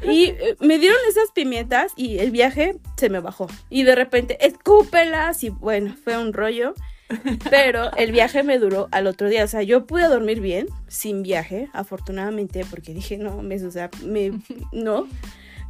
Y 0.03 0.25
eh, 0.25 0.55
me 0.59 0.77
dieron 0.77 0.99
esas 1.09 1.31
pimientas 1.31 1.91
y 1.95 2.19
el 2.19 2.31
viaje 2.31 2.77
se 2.97 3.09
me 3.09 3.19
bajó. 3.19 3.47
Y 3.69 3.83
de 3.83 3.95
repente, 3.95 4.45
escúpelas 4.45 5.43
y 5.43 5.49
bueno, 5.49 5.95
fue 6.03 6.17
un 6.17 6.33
rollo. 6.33 6.75
Pero 7.49 7.95
el 7.97 8.11
viaje 8.11 8.43
me 8.43 8.59
duró 8.59 8.87
al 8.91 9.07
otro 9.07 9.29
día. 9.29 9.43
O 9.43 9.47
sea, 9.47 9.61
yo 9.63 9.85
pude 9.85 10.07
dormir 10.07 10.41
bien, 10.41 10.67
sin 10.87 11.23
viaje, 11.23 11.69
afortunadamente, 11.73 12.65
porque 12.69 12.93
dije, 12.93 13.17
no, 13.17 13.41
me, 13.41 13.63
o 13.63 13.71
sea, 13.71 13.89
me, 14.03 14.31
no. 14.71 15.07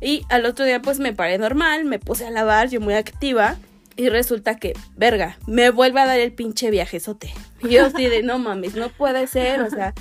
Y 0.01 0.25
al 0.29 0.45
otro 0.45 0.65
día, 0.65 0.81
pues 0.81 0.99
me 0.99 1.13
paré 1.13 1.37
normal, 1.37 1.85
me 1.85 1.99
puse 1.99 2.25
a 2.25 2.31
lavar, 2.31 2.69
yo 2.69 2.81
muy 2.81 2.95
activa. 2.95 3.57
Y 3.97 4.09
resulta 4.09 4.55
que, 4.55 4.73
verga, 4.95 5.37
me 5.47 5.69
vuelve 5.69 5.99
a 5.99 6.05
dar 6.05 6.19
el 6.19 6.31
pinche 6.31 6.71
viajezote. 6.71 7.33
Y 7.61 7.69
yo 7.69 7.85
así 7.85 8.05
de, 8.07 8.23
no 8.23 8.39
mames, 8.39 8.75
no 8.75 8.89
puede 8.89 9.27
ser, 9.27 9.61
o 9.61 9.69
sea, 9.69 9.93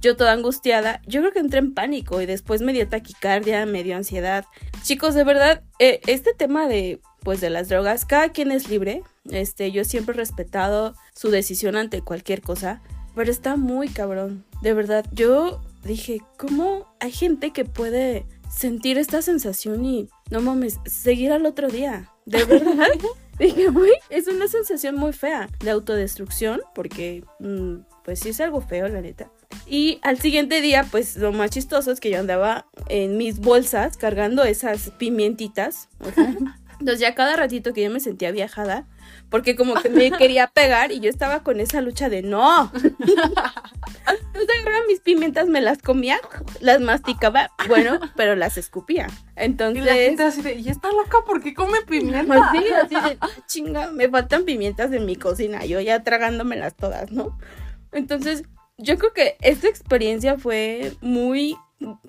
yo 0.00 0.16
toda 0.16 0.32
angustiada. 0.32 1.00
Yo 1.06 1.20
creo 1.20 1.32
que 1.32 1.38
entré 1.38 1.58
en 1.58 1.74
pánico 1.74 2.20
y 2.20 2.26
después 2.26 2.62
me 2.62 2.72
dio 2.72 2.88
taquicardia, 2.88 3.66
me 3.66 3.82
dio 3.82 3.96
ansiedad. 3.96 4.44
Chicos, 4.82 5.14
de 5.14 5.24
verdad, 5.24 5.62
eh, 5.78 6.00
este 6.06 6.34
tema 6.34 6.68
de, 6.68 7.00
pues, 7.22 7.40
de 7.40 7.50
las 7.50 7.68
drogas, 7.68 8.04
cada 8.04 8.30
quien 8.30 8.52
es 8.52 8.68
libre. 8.68 9.02
Este, 9.30 9.72
yo 9.72 9.84
siempre 9.84 10.14
he 10.14 10.18
respetado 10.18 10.94
su 11.14 11.30
decisión 11.30 11.76
ante 11.76 12.02
cualquier 12.02 12.40
cosa, 12.40 12.82
pero 13.14 13.30
está 13.30 13.56
muy 13.56 13.88
cabrón. 13.88 14.44
De 14.62 14.72
verdad, 14.74 15.04
yo 15.12 15.60
dije, 15.84 16.22
¿cómo 16.36 16.86
hay 17.00 17.12
gente 17.12 17.52
que 17.52 17.64
puede 17.64 18.26
sentir 18.50 18.98
esta 18.98 19.22
sensación 19.22 19.84
y, 19.84 20.08
no 20.30 20.40
mames, 20.40 20.78
seguir 20.86 21.32
al 21.32 21.46
otro 21.46 21.68
día? 21.68 22.10
De 22.26 22.44
verdad. 22.44 22.88
dije, 23.38 23.68
güey, 23.68 23.92
es 24.10 24.28
una 24.28 24.48
sensación 24.48 24.96
muy 24.96 25.12
fea 25.12 25.48
de 25.60 25.70
autodestrucción, 25.70 26.60
porque, 26.74 27.24
mm, 27.40 27.76
pues 28.06 28.20
sí 28.20 28.28
es 28.28 28.40
algo 28.40 28.60
feo, 28.60 28.86
la 28.86 29.00
neta. 29.00 29.28
Y 29.66 29.98
al 30.02 30.20
siguiente 30.20 30.60
día, 30.60 30.86
pues 30.88 31.16
lo 31.16 31.32
más 31.32 31.50
chistoso 31.50 31.90
es 31.90 31.98
que 31.98 32.08
yo 32.08 32.20
andaba 32.20 32.66
en 32.88 33.16
mis 33.18 33.40
bolsas 33.40 33.96
cargando 33.96 34.44
esas 34.44 34.90
pimientitas. 34.96 35.88
entonces 36.78 37.00
ya 37.00 37.16
cada 37.16 37.34
ratito 37.34 37.72
que 37.72 37.82
yo 37.82 37.90
me 37.90 37.98
sentía 37.98 38.30
viajada, 38.30 38.86
porque 39.28 39.56
como 39.56 39.74
que 39.74 39.88
me 39.88 40.12
quería 40.12 40.46
pegar 40.46 40.92
y 40.92 41.00
yo 41.00 41.10
estaba 41.10 41.42
con 41.42 41.58
esa 41.58 41.80
lucha 41.80 42.08
de 42.08 42.22
no. 42.22 42.70
Entonces 44.36 44.56
agarraba 44.60 44.84
mis 44.86 45.00
pimientas, 45.00 45.48
me 45.48 45.60
las 45.60 45.82
comía, 45.82 46.20
las 46.60 46.80
masticaba, 46.80 47.50
bueno, 47.66 47.98
pero 48.14 48.36
las 48.36 48.56
escupía. 48.56 49.08
Y 49.36 49.44
Entonces, 49.46 49.84
la 49.84 49.94
gente 49.94 50.22
así 50.22 50.42
de, 50.42 50.54
¿y 50.54 50.68
está 50.68 50.92
loca 50.92 51.18
porque 51.26 51.54
come 51.54 51.78
pimienta? 51.88 52.50
así, 52.50 52.68
así 52.68 52.94
de, 52.94 53.18
"Ah, 53.20 53.28
chinga, 53.46 53.90
me 53.90 54.08
faltan 54.08 54.44
pimientas 54.44 54.92
en 54.92 55.06
mi 55.06 55.16
cocina, 55.16 55.64
yo 55.64 55.80
ya 55.80 56.04
tragándomelas 56.04 56.76
todas, 56.76 57.10
¿no? 57.10 57.36
Entonces, 57.96 58.42
yo 58.78 58.98
creo 58.98 59.12
que 59.12 59.36
esta 59.40 59.68
experiencia 59.68 60.38
fue 60.38 60.92
muy, 61.00 61.56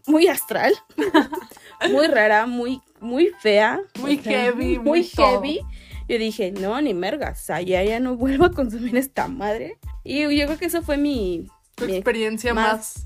muy 0.05 0.27
astral, 0.27 0.73
muy 1.89 2.07
rara, 2.07 2.45
muy, 2.45 2.81
muy 2.99 3.31
fea. 3.39 3.79
Muy 3.99 4.17
o 4.19 4.23
sea, 4.23 4.31
heavy, 4.43 4.77
muy 4.77 4.79
muy 4.79 5.03
todo. 5.03 5.41
heavy. 5.41 5.61
Yo 6.09 6.17
dije, 6.17 6.51
no, 6.51 6.79
ni 6.81 6.93
mergas, 6.93 7.41
sea, 7.41 7.61
ya, 7.61 7.99
no 7.99 8.15
vuelvo 8.15 8.45
a 8.45 8.51
consumir 8.51 8.95
esta 8.97 9.27
madre. 9.27 9.77
Y 10.03 10.21
yo 10.21 10.45
creo 10.45 10.57
que 10.57 10.65
eso 10.65 10.81
fue 10.81 10.97
mi... 10.97 11.47
Tu 11.75 11.85
mi- 11.85 11.95
experiencia 11.95 12.53
más. 12.53 13.03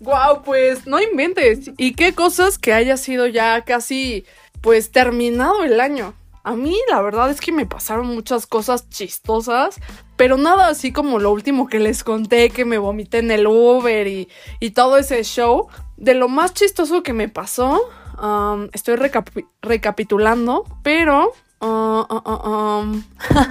Wow, 0.00 0.42
pues 0.42 0.86
no 0.86 1.00
inventes. 1.00 1.70
¿Y 1.78 1.94
qué 1.94 2.12
cosas 2.14 2.58
que 2.58 2.72
haya 2.72 2.96
sido 2.96 3.26
ya 3.26 3.62
casi, 3.62 4.24
pues 4.60 4.90
terminado 4.90 5.64
el 5.64 5.80
año? 5.80 6.14
A 6.44 6.52
mí 6.52 6.76
la 6.90 7.00
verdad 7.00 7.30
es 7.30 7.40
que 7.40 7.52
me 7.52 7.66
pasaron 7.66 8.06
muchas 8.06 8.46
cosas 8.46 8.88
chistosas, 8.90 9.80
pero 10.16 10.36
nada 10.36 10.68
así 10.68 10.92
como 10.92 11.18
lo 11.18 11.32
último 11.32 11.66
que 11.66 11.80
les 11.80 12.04
conté, 12.04 12.50
que 12.50 12.64
me 12.64 12.78
vomité 12.78 13.18
en 13.18 13.30
el 13.30 13.46
Uber 13.46 14.06
y, 14.06 14.28
y 14.60 14.70
todo 14.70 14.98
ese 14.98 15.22
show. 15.24 15.68
De 15.96 16.14
lo 16.14 16.28
más 16.28 16.52
chistoso 16.54 17.02
que 17.02 17.12
me 17.12 17.28
pasó, 17.28 17.80
um, 18.22 18.68
estoy 18.72 18.96
recapi- 18.96 19.48
recapitulando, 19.62 20.64
pero... 20.82 21.32
uh, 21.60 22.04
uh, 22.10 22.22
uh, 22.26 22.48
um, 22.48 23.02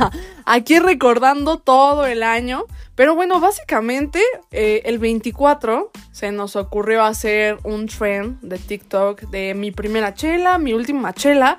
aquí 0.45 0.77
recordando 0.79 1.57
todo 1.57 2.05
el 2.05 2.21
año. 2.21 2.65
Pero 2.95 3.15
bueno, 3.15 3.39
básicamente 3.39 4.21
eh, 4.51 4.83
el 4.85 4.99
24 4.99 5.89
se 6.11 6.31
nos 6.31 6.55
ocurrió 6.55 7.03
hacer 7.03 7.57
un 7.63 7.87
trend 7.87 8.39
de 8.41 8.59
TikTok 8.59 9.21
de 9.31 9.55
mi 9.55 9.71
primera 9.71 10.13
chela, 10.13 10.59
mi 10.59 10.73
última 10.73 11.11
chela. 11.13 11.57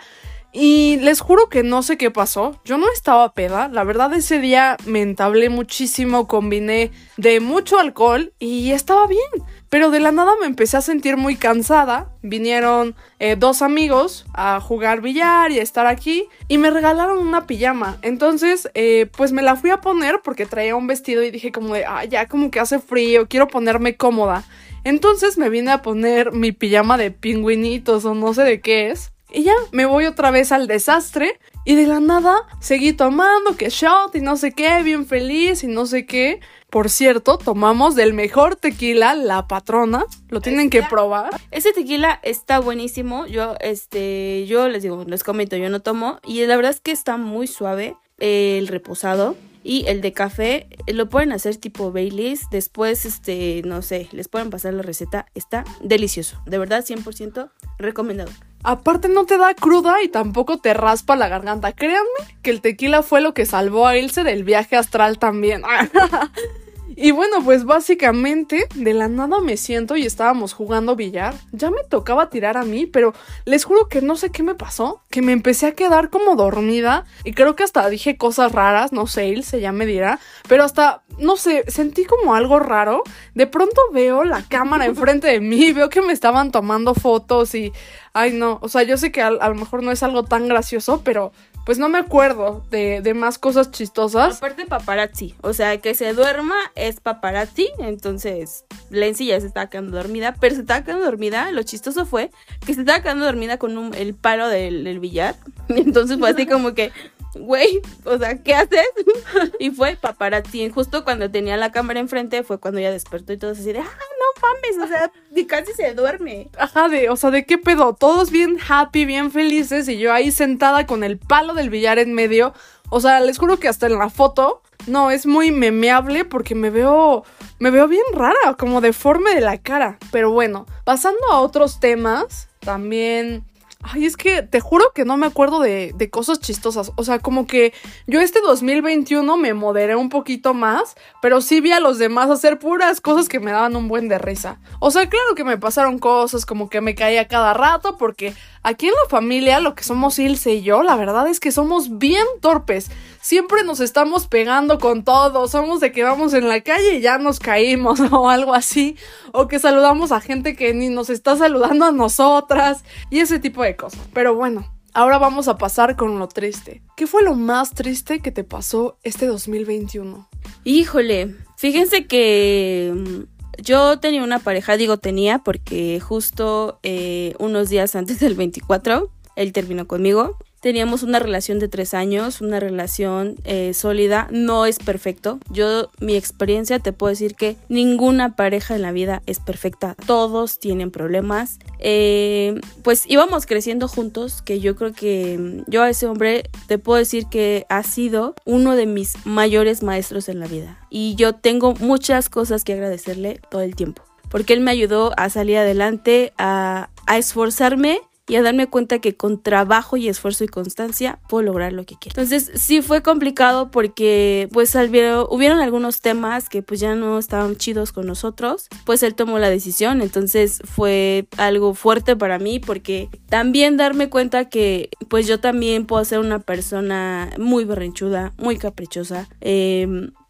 Y 0.57 0.99
les 0.99 1.21
juro 1.21 1.49
que 1.49 1.65
no 1.65 1.83
sé 1.83 1.99
qué 1.99 2.13
pasó. 2.13 2.61
Yo 2.65 2.79
no 2.79 2.87
estaba 2.93 3.35
peda. 3.35 3.67
La 3.67 3.83
verdad 3.83 4.15
ese 4.15 4.39
día 4.39 4.77
me 4.87 5.03
entablé 5.03 5.49
muchísimo, 5.49 6.29
combiné 6.29 6.93
de 7.17 7.41
mucho 7.41 7.81
alcohol 7.81 8.33
y 8.39 8.71
estaba 8.71 9.09
bien. 9.09 9.21
Pero 9.69 9.91
de 9.91 9.99
la 9.99 10.13
nada 10.13 10.35
me 10.41 10.47
empecé 10.47 10.77
a 10.77 10.81
sentir 10.81 11.17
muy 11.17 11.35
cansada. 11.35 12.13
Vinieron 12.23 12.95
eh, 13.19 13.35
dos 13.37 13.63
amigos 13.63 14.27
a 14.33 14.61
jugar 14.61 15.01
billar 15.01 15.51
y 15.51 15.59
a 15.59 15.63
estar 15.63 15.89
aquí 15.89 16.29
y 16.47 16.59
me 16.59 16.71
regalaron 16.71 17.19
una 17.19 17.49
pijama. 17.49 17.99
Entonces, 18.03 18.71
eh, 18.75 19.11
pues 19.17 19.33
me 19.33 19.43
la 19.43 19.57
fui 19.57 19.71
a 19.71 19.81
poner 19.81 20.21
porque 20.23 20.47
traía 20.47 20.77
un 20.77 20.87
vestido 20.87 21.25
y 21.25 21.33
dije 21.33 21.51
como 21.51 21.75
de, 21.75 21.85
ah, 21.85 22.05
ya 22.05 22.29
como 22.29 22.53
que 22.53 22.61
hace 22.61 22.79
frío, 22.79 23.27
quiero 23.29 23.49
ponerme 23.49 23.97
cómoda. 23.97 24.45
Entonces 24.85 25.37
me 25.37 25.49
vine 25.49 25.73
a 25.73 25.83
poner 25.83 26.31
mi 26.31 26.53
pijama 26.53 26.97
de 26.97 27.11
pingüinitos 27.11 28.05
o 28.05 28.15
no 28.15 28.35
sé 28.35 28.45
de 28.45 28.61
qué 28.61 28.91
es. 28.91 29.14
Y 29.35 29.43
ya 29.43 29.55
me 29.73 29.85
voy 29.85 30.07
otra 30.07 30.31
vez 30.31 30.53
al 30.53 30.69
desastre. 30.69 31.41
Y 31.67 31.75
de 31.75 31.87
la 31.87 31.99
nada 31.99 32.47
seguí 32.61 32.93
tomando 32.93 33.57
que 33.57 33.71
shot 33.71 34.15
y 34.15 34.21
no 34.21 34.37
sé 34.37 34.53
qué, 34.53 34.83
bien 34.83 35.07
feliz 35.07 35.65
y 35.65 35.67
no 35.67 35.87
sé 35.87 36.07
qué. 36.07 36.41
Por 36.71 36.91
cierto, 36.91 37.39
tomamos 37.39 37.95
del 37.95 38.13
mejor 38.13 38.55
tequila, 38.57 39.15
la 39.15 39.49
patrona. 39.49 40.05
Lo 40.29 40.41
tienen 40.41 40.71
que 40.71 40.83
probar. 40.83 41.31
Ese 41.51 41.73
tequila 41.73 42.21
está 42.23 42.61
buenísimo. 42.61 43.27
Yo, 43.27 43.55
este, 43.61 44.45
yo 44.47 44.69
les 44.69 44.83
digo, 44.83 45.05
les 45.07 45.25
comento, 45.25 45.57
yo 45.57 45.69
no 45.69 45.81
tomo. 45.81 46.21
Y 46.25 46.45
la 46.47 46.57
verdad 46.57 46.73
es 46.73 46.81
que 46.81 46.93
está 46.93 47.17
muy 47.17 47.47
suave 47.47 47.97
el 48.19 48.69
reposado. 48.69 49.37
Y 49.65 49.87
el 49.87 50.03
de 50.03 50.13
café 50.13 50.69
lo 50.87 51.09
pueden 51.09 51.33
hacer 51.33 51.57
tipo 51.57 51.91
Baileys. 51.91 52.51
Después, 52.51 53.07
este, 53.07 53.63
no 53.65 53.81
sé, 53.81 54.09
les 54.13 54.29
pueden 54.29 54.51
pasar 54.51 54.75
la 54.75 54.83
receta. 54.83 55.27
Está 55.35 55.65
delicioso. 55.81 56.43
De 56.45 56.59
verdad, 56.59 56.85
100% 56.85 57.51
recomendado. 57.79 58.31
Aparte 58.65 59.11
no 59.11 59.27
te 59.27 59.37
da 59.37 59.55
cruda 59.55 60.03
y 60.03 60.09
tampoco 60.09 60.57
te 60.57 60.73
raspa 60.73 61.17
la 61.17 61.29
garganta. 61.29 61.73
Créanme 61.73 62.09
que 62.43 62.51
el 62.51 62.63
tequila 62.63 63.03
fue 63.03 63.21
lo 63.21 63.35
que 63.35 63.45
salvó 63.45 63.87
a 63.87 63.99
Ilse 63.99 64.25
del 64.25 64.43
viaje 64.43 64.77
astral 64.77 65.19
también. 65.19 65.63
y 66.97 67.11
bueno, 67.11 67.43
pues 67.45 67.65
básicamente 67.65 68.67
de 68.75 68.95
la 68.95 69.09
nada 69.09 69.41
me 69.41 69.57
siento 69.57 69.97
y 69.97 70.07
estábamos 70.07 70.53
jugando 70.53 70.97
billar. 70.97 71.35
Ya 71.53 71.71
me 71.71 71.83
tocaba 71.85 72.31
tirar 72.31 72.57
a 72.57 72.65
mí, 72.65 72.87
pero 72.87 73.15
les 73.45 73.65
juro 73.65 73.89
que 73.89 74.01
no 74.01 74.17
sé 74.17 74.31
qué 74.31 74.43
me 74.43 74.55
pasó, 74.55 75.03
que 75.11 75.23
me 75.23 75.33
empecé 75.33 75.67
a 75.67 75.73
quedar 75.73 76.11
como 76.11 76.37
dormida 76.37 77.05
y 77.25 77.33
creo 77.33 77.57
que 77.57 77.65
hasta 77.65 77.89
dije 77.89 78.17
cosas 78.17 78.53
raras, 78.53 78.93
no 78.93 79.07
sé, 79.07 79.29
Ilse 79.29 79.61
ya 79.61 79.73
me 79.73 79.87
dirá, 79.87 80.21
pero 80.49 80.65
hasta, 80.65 81.03
no 81.19 81.37
sé, 81.37 81.65
sentí 81.69 82.05
como 82.05 82.35
algo 82.35 82.59
raro. 82.59 83.03
De 83.35 83.47
pronto 83.47 83.81
veo 83.93 84.25
la 84.25 84.43
cámara 84.43 84.87
enfrente 84.87 85.29
de 85.29 85.41
mí, 85.41 85.73
veo 85.75 85.89
que 85.89 86.03
me 86.03 86.13
estaban 86.13 86.53
tomando 86.53 86.95
fotos 86.95 87.55
y 87.55 87.73
Ay, 88.17 88.33
no, 88.33 88.61
o 88.63 88.69
sea, 88.69 88.85
yo 88.85 88.97
sé 88.97 89.11
que 89.11 89.23
a, 89.23 89.27
a 89.27 89.49
lo 89.49 89.57
mejor 89.57 89.83
no 89.83 89.91
es 89.91 90.05
algo 90.05 90.23
tan 90.23 90.47
gracioso, 90.47 91.03
pero 91.03 91.33
pues 91.65 91.79
no 91.79 91.89
me 91.89 91.99
acuerdo 91.99 92.63
de, 92.71 93.01
de 93.01 93.15
más 93.15 93.39
cosas 93.39 93.71
chistosas. 93.71 94.37
Aparte 94.37 94.67
paparazzi, 94.67 95.35
o 95.41 95.53
sea, 95.53 95.79
que 95.79 95.95
se 95.95 96.13
duerma 96.13 96.55
es 96.75 97.01
paparazzi, 97.01 97.69
entonces 97.79 98.65
Lenzi 98.91 99.27
ya 99.27 99.41
se 99.41 99.47
estaba 99.47 99.69
quedando 99.71 99.97
dormida, 99.97 100.35
pero 100.41 100.55
se 100.55 100.61
estaba 100.63 100.85
quedando 100.85 101.05
dormida, 101.07 101.51
lo 101.53 101.63
chistoso 101.63 102.05
fue 102.07 102.31
que 102.67 102.75
se 102.75 102.81
estaba 102.81 103.01
quedando 103.01 103.25
dormida 103.25 103.57
con 103.59 103.79
un- 103.79 103.95
el 103.95 104.15
palo 104.15 104.49
del, 104.49 104.85
del 104.85 105.01
billar, 105.01 105.37
entonces 105.69 106.19
fue 106.19 106.31
así 106.31 106.47
como 106.47 106.75
que, 106.75 106.93
güey, 107.35 107.81
o 108.05 108.19
sea, 108.19 108.43
¿qué 108.43 108.55
haces? 108.55 108.87
y 109.59 109.71
fue 109.71 109.97
paparazzi, 109.97 110.71
justo 110.71 111.05
cuando 111.05 111.31
tenía 111.31 111.57
la 111.57 111.73
cámara 111.73 112.01
enfrente 112.01 112.43
fue 112.43 112.59
cuando 112.59 112.81
ella 112.81 112.91
despertó 112.91 113.33
y 113.33 113.39
todo 113.39 113.53
así 113.53 113.73
de, 113.73 113.81
ah, 113.81 113.85
no 113.85 114.43
mames, 114.43 114.85
o 114.85 114.89
sea, 114.89 115.13
y 115.35 115.45
casi 115.47 115.73
se 115.73 115.95
duerme. 115.95 116.49
Ajá, 116.59 116.89
de, 116.89 117.11
o 117.11 117.17
sea, 117.17 117.31
¿de 117.31 117.45
qué 117.45 117.59
pedo? 117.59 117.95
Todos 117.95 118.31
bien 118.31 118.59
happy, 118.67 119.05
bien 119.05 119.31
felices 119.31 119.89
y 119.89 119.99
yo 119.99 120.13
ahí 120.13 120.31
sentada 120.31 120.87
con 120.87 121.05
el 121.05 121.19
palo 121.19 121.55
del 121.55 121.71
billar 121.71 121.99
en 121.99 122.15
medio. 122.15 122.55
O 122.91 123.01
sea, 123.01 123.21
les 123.21 123.39
juro 123.39 123.59
que 123.59 123.69
hasta 123.69 123.87
en 123.87 123.99
la 123.99 124.11
foto, 124.11 124.63
no, 124.87 125.11
es 125.11 125.27
muy 125.27 125.51
memeable 125.51 126.25
porque 126.25 126.55
me 126.55 126.71
veo, 126.71 127.25
me 127.59 127.71
veo 127.71 127.89
bien 127.89 128.05
rara, 128.13 128.55
como 128.59 128.81
deforme 128.81 129.35
de 129.35 129.41
la 129.41 129.59
cara. 129.59 129.99
Pero 130.13 130.31
bueno, 130.31 130.67
pasando 130.85 131.21
a 131.31 131.41
otros 131.41 131.81
temas, 131.81 132.49
también... 132.61 133.45
Ay, 133.87 134.07
es 134.07 134.17
que 134.17 134.43
te 134.43 134.61
juro 134.61 134.93
que 134.95 135.05
no 135.05 135.19
me 135.19 135.27
acuerdo 135.27 135.61
de, 135.61 135.93
de 135.95 136.09
cosas 136.09 136.41
chistosas. 136.41 136.93
O 136.97 137.05
sea, 137.05 137.19
como 137.19 137.47
que 137.47 137.75
yo 138.07 138.21
este 138.21 138.41
2021 138.41 139.37
me 139.37 139.53
moderé 139.53 139.95
un 139.95 140.09
poquito 140.09 140.55
más, 140.55 140.97
pero 141.21 141.43
sí 141.43 141.61
vi 141.61 141.71
a 141.73 141.81
los 141.81 141.99
demás 141.99 142.31
hacer 142.31 142.59
puras 142.59 143.03
cosas 143.03 143.29
que 143.29 143.41
me 143.41 143.53
daban 143.53 143.77
un 143.77 143.89
buen 143.89 144.09
de 144.09 144.19
risa. 144.19 144.59
O 144.81 144.91
sea, 144.91 145.09
claro 145.11 145.35
que 145.35 145.45
me 145.45 145.59
pasaron 145.59 145.99
cosas 145.99 146.47
como 146.47 146.71
que 146.71 146.81
me 146.81 146.95
caía 146.95 147.29
cada 147.29 147.53
rato, 147.53 147.99
porque 147.99 148.35
aquí 148.63 148.87
en 148.87 148.95
la 149.03 149.11
familia 149.11 149.61
lo 149.61 149.75
que 149.75 149.85
somos 149.85 150.19
Ilse 150.19 150.55
y 150.55 150.63
yo, 150.63 150.83
la 150.83 150.97
verdad 150.97 151.29
es 151.29 151.39
que 151.39 151.53
somos 151.53 151.99
bien 151.99 152.25
torpes. 152.41 152.91
Siempre 153.25 153.65
nos 153.65 153.81
estamos 153.81 154.27
pegando 154.27 154.79
con 154.79 155.03
todo, 155.03 155.49
somos 155.49 155.81
de 155.81 155.93
que 155.93 156.03
vamos 156.03 156.35
en 156.35 156.47
la 156.47 156.61
calle 156.61 156.97
y 156.97 157.01
ya 157.01 157.17
nos 157.17 157.41
caímos 157.41 157.99
o 158.13 158.29
algo 158.29 158.53
así, 158.53 158.99
o 159.33 159.49
que 159.49 159.59
saludamos 159.59 160.13
a 160.13 160.21
gente 160.21 160.55
que 160.55 160.75
ni 160.75 160.91
nos 160.91 161.09
está 161.09 161.35
saludando 161.35 161.87
a 161.87 161.91
nosotras 161.91 162.85
y 163.09 163.21
ese 163.21 163.39
tipo 163.39 163.63
de 163.63 163.77
cosas. 163.77 164.07
Pero 164.13 164.35
bueno, 164.35 164.71
ahora 164.93 165.17
vamos 165.17 165.49
a 165.49 165.57
pasar 165.57 165.97
con 165.97 166.19
lo 166.19 166.29
triste. 166.29 166.83
¿Qué 166.99 167.07
fue 167.07 167.23
lo 167.23 167.35
más 167.35 167.71
triste 167.71 168.21
que 168.21 168.31
te 168.31 168.45
pasó 168.45 168.99
este 169.05 169.25
2021? 169.25 170.29
Híjole, 170.65 171.35
fíjense 171.57 172.07
que 172.07 172.93
mm, 172.95 173.63
yo 173.63 174.01
tenía 174.01 174.23
una 174.23 174.41
pareja, 174.41 174.77
digo 174.77 174.99
tenía, 174.99 175.39
porque 175.39 175.99
justo 175.99 176.79
eh, 176.83 177.35
unos 177.39 177.71
días 177.71 177.97
antes 177.97 178.21
del 178.21 178.35
24, 178.35 179.11
él 179.37 179.53
terminó 179.55 179.87
conmigo. 179.87 180.37
Teníamos 180.65 181.03
una 181.03 181.19
relación 181.19 181.59
de 181.59 181.69
tres 181.69 181.93
años, 181.93 182.41
una 182.41 182.59
relación 182.59 183.37
eh, 183.45 183.75
sólida, 183.75 184.29
no 184.31 184.65
es 184.65 184.79
perfecto. 184.79 185.39
Yo, 185.51 185.91
mi 186.01 186.17
experiencia, 186.17 186.79
te 186.79 186.95
puedo 186.95 187.11
decir 187.11 187.35
que 187.35 187.59
ninguna 187.69 188.35
pareja 188.35 188.75
en 188.75 188.81
la 188.81 188.91
vida 188.91 189.23
es 189.27 189.41
perfecta. 189.41 189.95
Todos 190.07 190.61
tienen 190.61 190.91
problemas. 190.91 191.59
Eh, 191.81 192.59
pues 192.83 193.05
íbamos 193.07 193.45
creciendo 193.45 193.89
juntos, 193.89 194.41
que 194.41 194.59
yo 194.59 194.75
creo 194.75 194.95
que 194.95 195.37
mm, 195.39 195.71
yo 195.71 195.83
a 195.83 195.91
ese 195.91 196.07
hombre 196.07 196.49
te 196.67 196.79
puedo 196.79 196.99
decir 196.99 197.27
que 197.27 197.67
ha 197.69 197.83
sido 197.83 198.35
uno 198.47 198.75
de 198.75 198.87
mis 198.87 199.27
mayores 199.27 199.83
maestros 199.83 200.31
en 200.31 200.41
la 200.41 200.47
vida. 200.47 200.79
Y 200.89 201.15
yo 201.17 201.35
tengo 201.35 201.75
muchas 201.75 202.31
cosas 202.31 202.65
que 202.65 202.73
agradecerle 202.73 203.39
todo 203.51 203.61
el 203.61 203.77
tiempo. 203.77 204.03
Porque 204.31 204.55
él 204.55 204.61
me 204.61 204.71
ayudó 204.71 205.13
a 205.19 205.29
salir 205.29 205.59
adelante, 205.59 206.33
a, 206.39 206.89
a 207.07 207.19
esforzarme 207.19 208.01
y 208.27 208.37
a 208.37 208.43
darme 208.43 208.69
cuenta 208.69 209.01
que 209.01 209.17
con 209.17 209.43
trabajo 209.43 209.97
y 209.97 210.09
esfuerzo 210.09 210.45
y 210.45 210.49
constancia 210.49 211.19
puedo 211.29 211.43
lograr 211.43 211.73
lo 211.73 211.85
que 211.85 211.97
quiero. 211.97 212.21
Entonces 212.21 212.51
sí 212.55 212.81
fue 212.81 213.03
complicado 213.03 213.71
porque 213.71 214.49
pues 214.53 214.75
hubieron, 214.75 215.27
hubieron 215.31 215.61
algunos 215.61 216.01
temas 216.01 216.49
que 216.49 216.63
pues 216.63 216.81
ya 216.81 216.95
no 216.95 217.19
estaban 217.19 217.57
chidos 217.57 217.93
con 217.93 218.07
nosotros, 218.07 218.69
pues 218.85 219.03
él 219.03 219.15
tomó 219.15 219.39
la 219.39 219.51
decisión, 219.51 220.01
entonces 220.01 220.63
fue 220.65 221.27
algo 221.37 221.75
fuerte 221.75 222.17
para 222.17 222.39
mí 222.39 222.61
porque 222.61 223.11
también 223.29 223.77
darme 223.77 224.09
cuenta 224.09 224.49
que 224.49 224.89
pues 225.09 225.27
yo 225.27 225.41
también 225.41 225.85
puedo 225.85 226.05
ser 226.05 226.19
una 226.19 226.39
persona 226.39 227.31
muy 227.39 227.65
berrinchuda, 227.65 228.33
muy 228.39 228.57
caprichosa, 228.57 229.29
eh, 229.41 229.87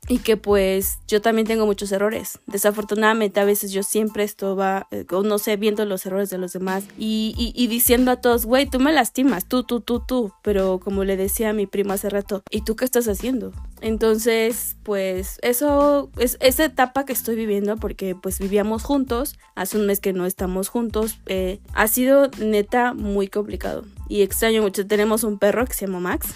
y 0.09 0.19
que 0.19 0.37
pues 0.37 0.99
yo 1.09 1.23
también 1.23 1.47
tengo 1.47 1.67
muchos 1.67 1.91
errores. 1.93 2.39
Desafortunadamente 2.47 3.41
a 3.41 3.45
veces 3.45 3.73
yo 3.73 3.83
siempre 3.83 4.25
estaba, 4.25 4.87
eh, 4.91 5.05
no 5.11 5.39
sé, 5.39 5.57
viendo 5.57 5.85
los 5.85 6.05
errores 6.07 6.31
de 6.31 6.39
los 6.39 6.53
demás 6.53 6.85
y, 6.99 7.35
y, 7.37 7.53
y 7.55 7.67
diciendo 7.67 8.11
a 8.11 8.17
todos, 8.17 8.45
güey, 8.47 8.67
tú 8.67 8.81
me 8.81 8.93
lastimas, 8.93 9.47
tú, 9.47 9.65
tú, 9.65 9.81
tú, 9.81 10.01
tú. 10.07 10.33
Pero 10.43 10.81
como 10.81 11.05
le 11.05 11.17
decía 11.17 11.51
a 11.51 11.53
mi 11.53 11.67
primo 11.67 11.93
hace 11.93 12.11
rato, 12.11 12.43
¿y 12.51 12.63
tú 12.63 12.77
qué 12.77 12.85
estás 12.85 13.09
haciendo? 13.09 13.53
Entonces, 13.81 14.77
pues 14.83 15.39
eso 15.43 16.11
es 16.19 16.37
esa 16.41 16.65
etapa 16.65 17.05
que 17.05 17.13
estoy 17.13 17.37
viviendo 17.37 17.77
porque 17.77 18.15
pues 18.15 18.39
vivíamos 18.39 18.83
juntos, 18.83 19.39
hace 19.55 19.79
un 19.79 19.87
mes 19.87 20.01
que 20.01 20.13
no 20.13 20.27
estamos 20.27 20.69
juntos, 20.69 21.19
eh, 21.27 21.61
ha 21.75 21.89
sido 21.89 22.31
neta 22.39 22.95
muy 22.95 23.29
complicado 23.29 23.85
y 24.09 24.23
extraño 24.23 24.63
mucho. 24.63 24.87
Tenemos 24.87 25.25
un 25.25 25.39
perro 25.39 25.65
que 25.67 25.75
se 25.75 25.87
llama 25.87 26.01
Max 26.01 26.35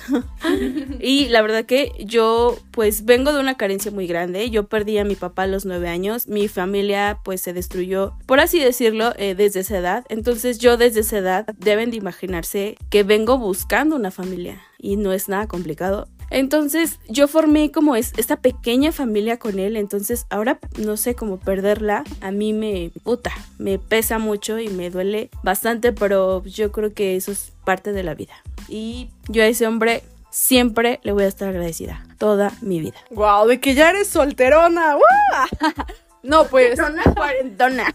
y 1.00 1.28
la 1.28 1.42
verdad 1.42 1.64
que 1.64 1.92
yo 2.04 2.57
pues 2.70 3.04
vengo 3.04 3.33
de 3.33 3.40
una 3.40 3.57
carencia 3.57 3.90
muy 3.90 4.07
grande. 4.07 4.50
Yo 4.50 4.68
perdí 4.68 4.98
a 4.98 5.04
mi 5.04 5.14
papá 5.14 5.44
a 5.44 5.46
los 5.46 5.64
nueve 5.64 5.88
años, 5.88 6.28
mi 6.28 6.48
familia 6.48 7.18
pues 7.24 7.40
se 7.40 7.52
destruyó, 7.52 8.14
por 8.26 8.40
así 8.40 8.59
decirlo, 8.59 9.12
eh, 9.16 9.35
desde 9.35 9.61
esa 9.61 9.78
edad. 9.78 10.04
Entonces 10.09 10.59
yo 10.59 10.76
desde 10.76 11.00
esa 11.00 11.18
edad 11.18 11.46
deben 11.59 11.90
de 11.90 11.96
imaginarse 11.96 12.76
que 12.90 13.02
vengo 13.02 13.38
buscando 13.38 13.96
una 13.96 14.11
familia 14.11 14.61
y 14.78 14.96
no 14.96 15.12
es 15.12 15.28
nada 15.28 15.46
complicado. 15.46 16.09
Entonces 16.30 16.98
yo 17.08 17.28
formé 17.28 17.70
como 17.70 17.96
es, 17.96 18.12
esta 18.16 18.36
pequeña 18.36 18.92
familia 18.92 19.38
con 19.38 19.58
él, 19.58 19.76
entonces 19.76 20.26
ahora 20.30 20.58
no 20.78 20.96
sé 20.96 21.14
cómo 21.14 21.38
perderla, 21.38 22.04
a 22.20 22.30
mí 22.30 22.52
me 22.52 22.90
puta, 23.02 23.32
me 23.58 23.78
pesa 23.78 24.18
mucho 24.18 24.58
y 24.58 24.68
me 24.68 24.90
duele 24.90 25.30
bastante, 25.42 25.92
pero 25.92 26.44
yo 26.44 26.72
creo 26.72 26.92
que 26.92 27.16
eso 27.16 27.32
es 27.32 27.52
parte 27.64 27.92
de 27.92 28.02
la 28.02 28.14
vida. 28.14 28.34
Y 28.68 29.08
yo 29.28 29.42
a 29.42 29.46
ese 29.46 29.66
hombre 29.66 30.02
siempre 30.30 31.00
le 31.02 31.12
voy 31.12 31.24
a 31.24 31.28
estar 31.28 31.48
agradecida, 31.48 32.04
toda 32.18 32.52
mi 32.60 32.80
vida. 32.80 32.96
Wow, 33.10 33.46
de 33.46 33.60
que 33.60 33.74
ya 33.74 33.90
eres 33.90 34.08
solterona. 34.08 34.94
¡Guau! 34.94 35.74
No, 36.22 36.44
pues. 36.44 36.78
cuarentona. 37.14 37.94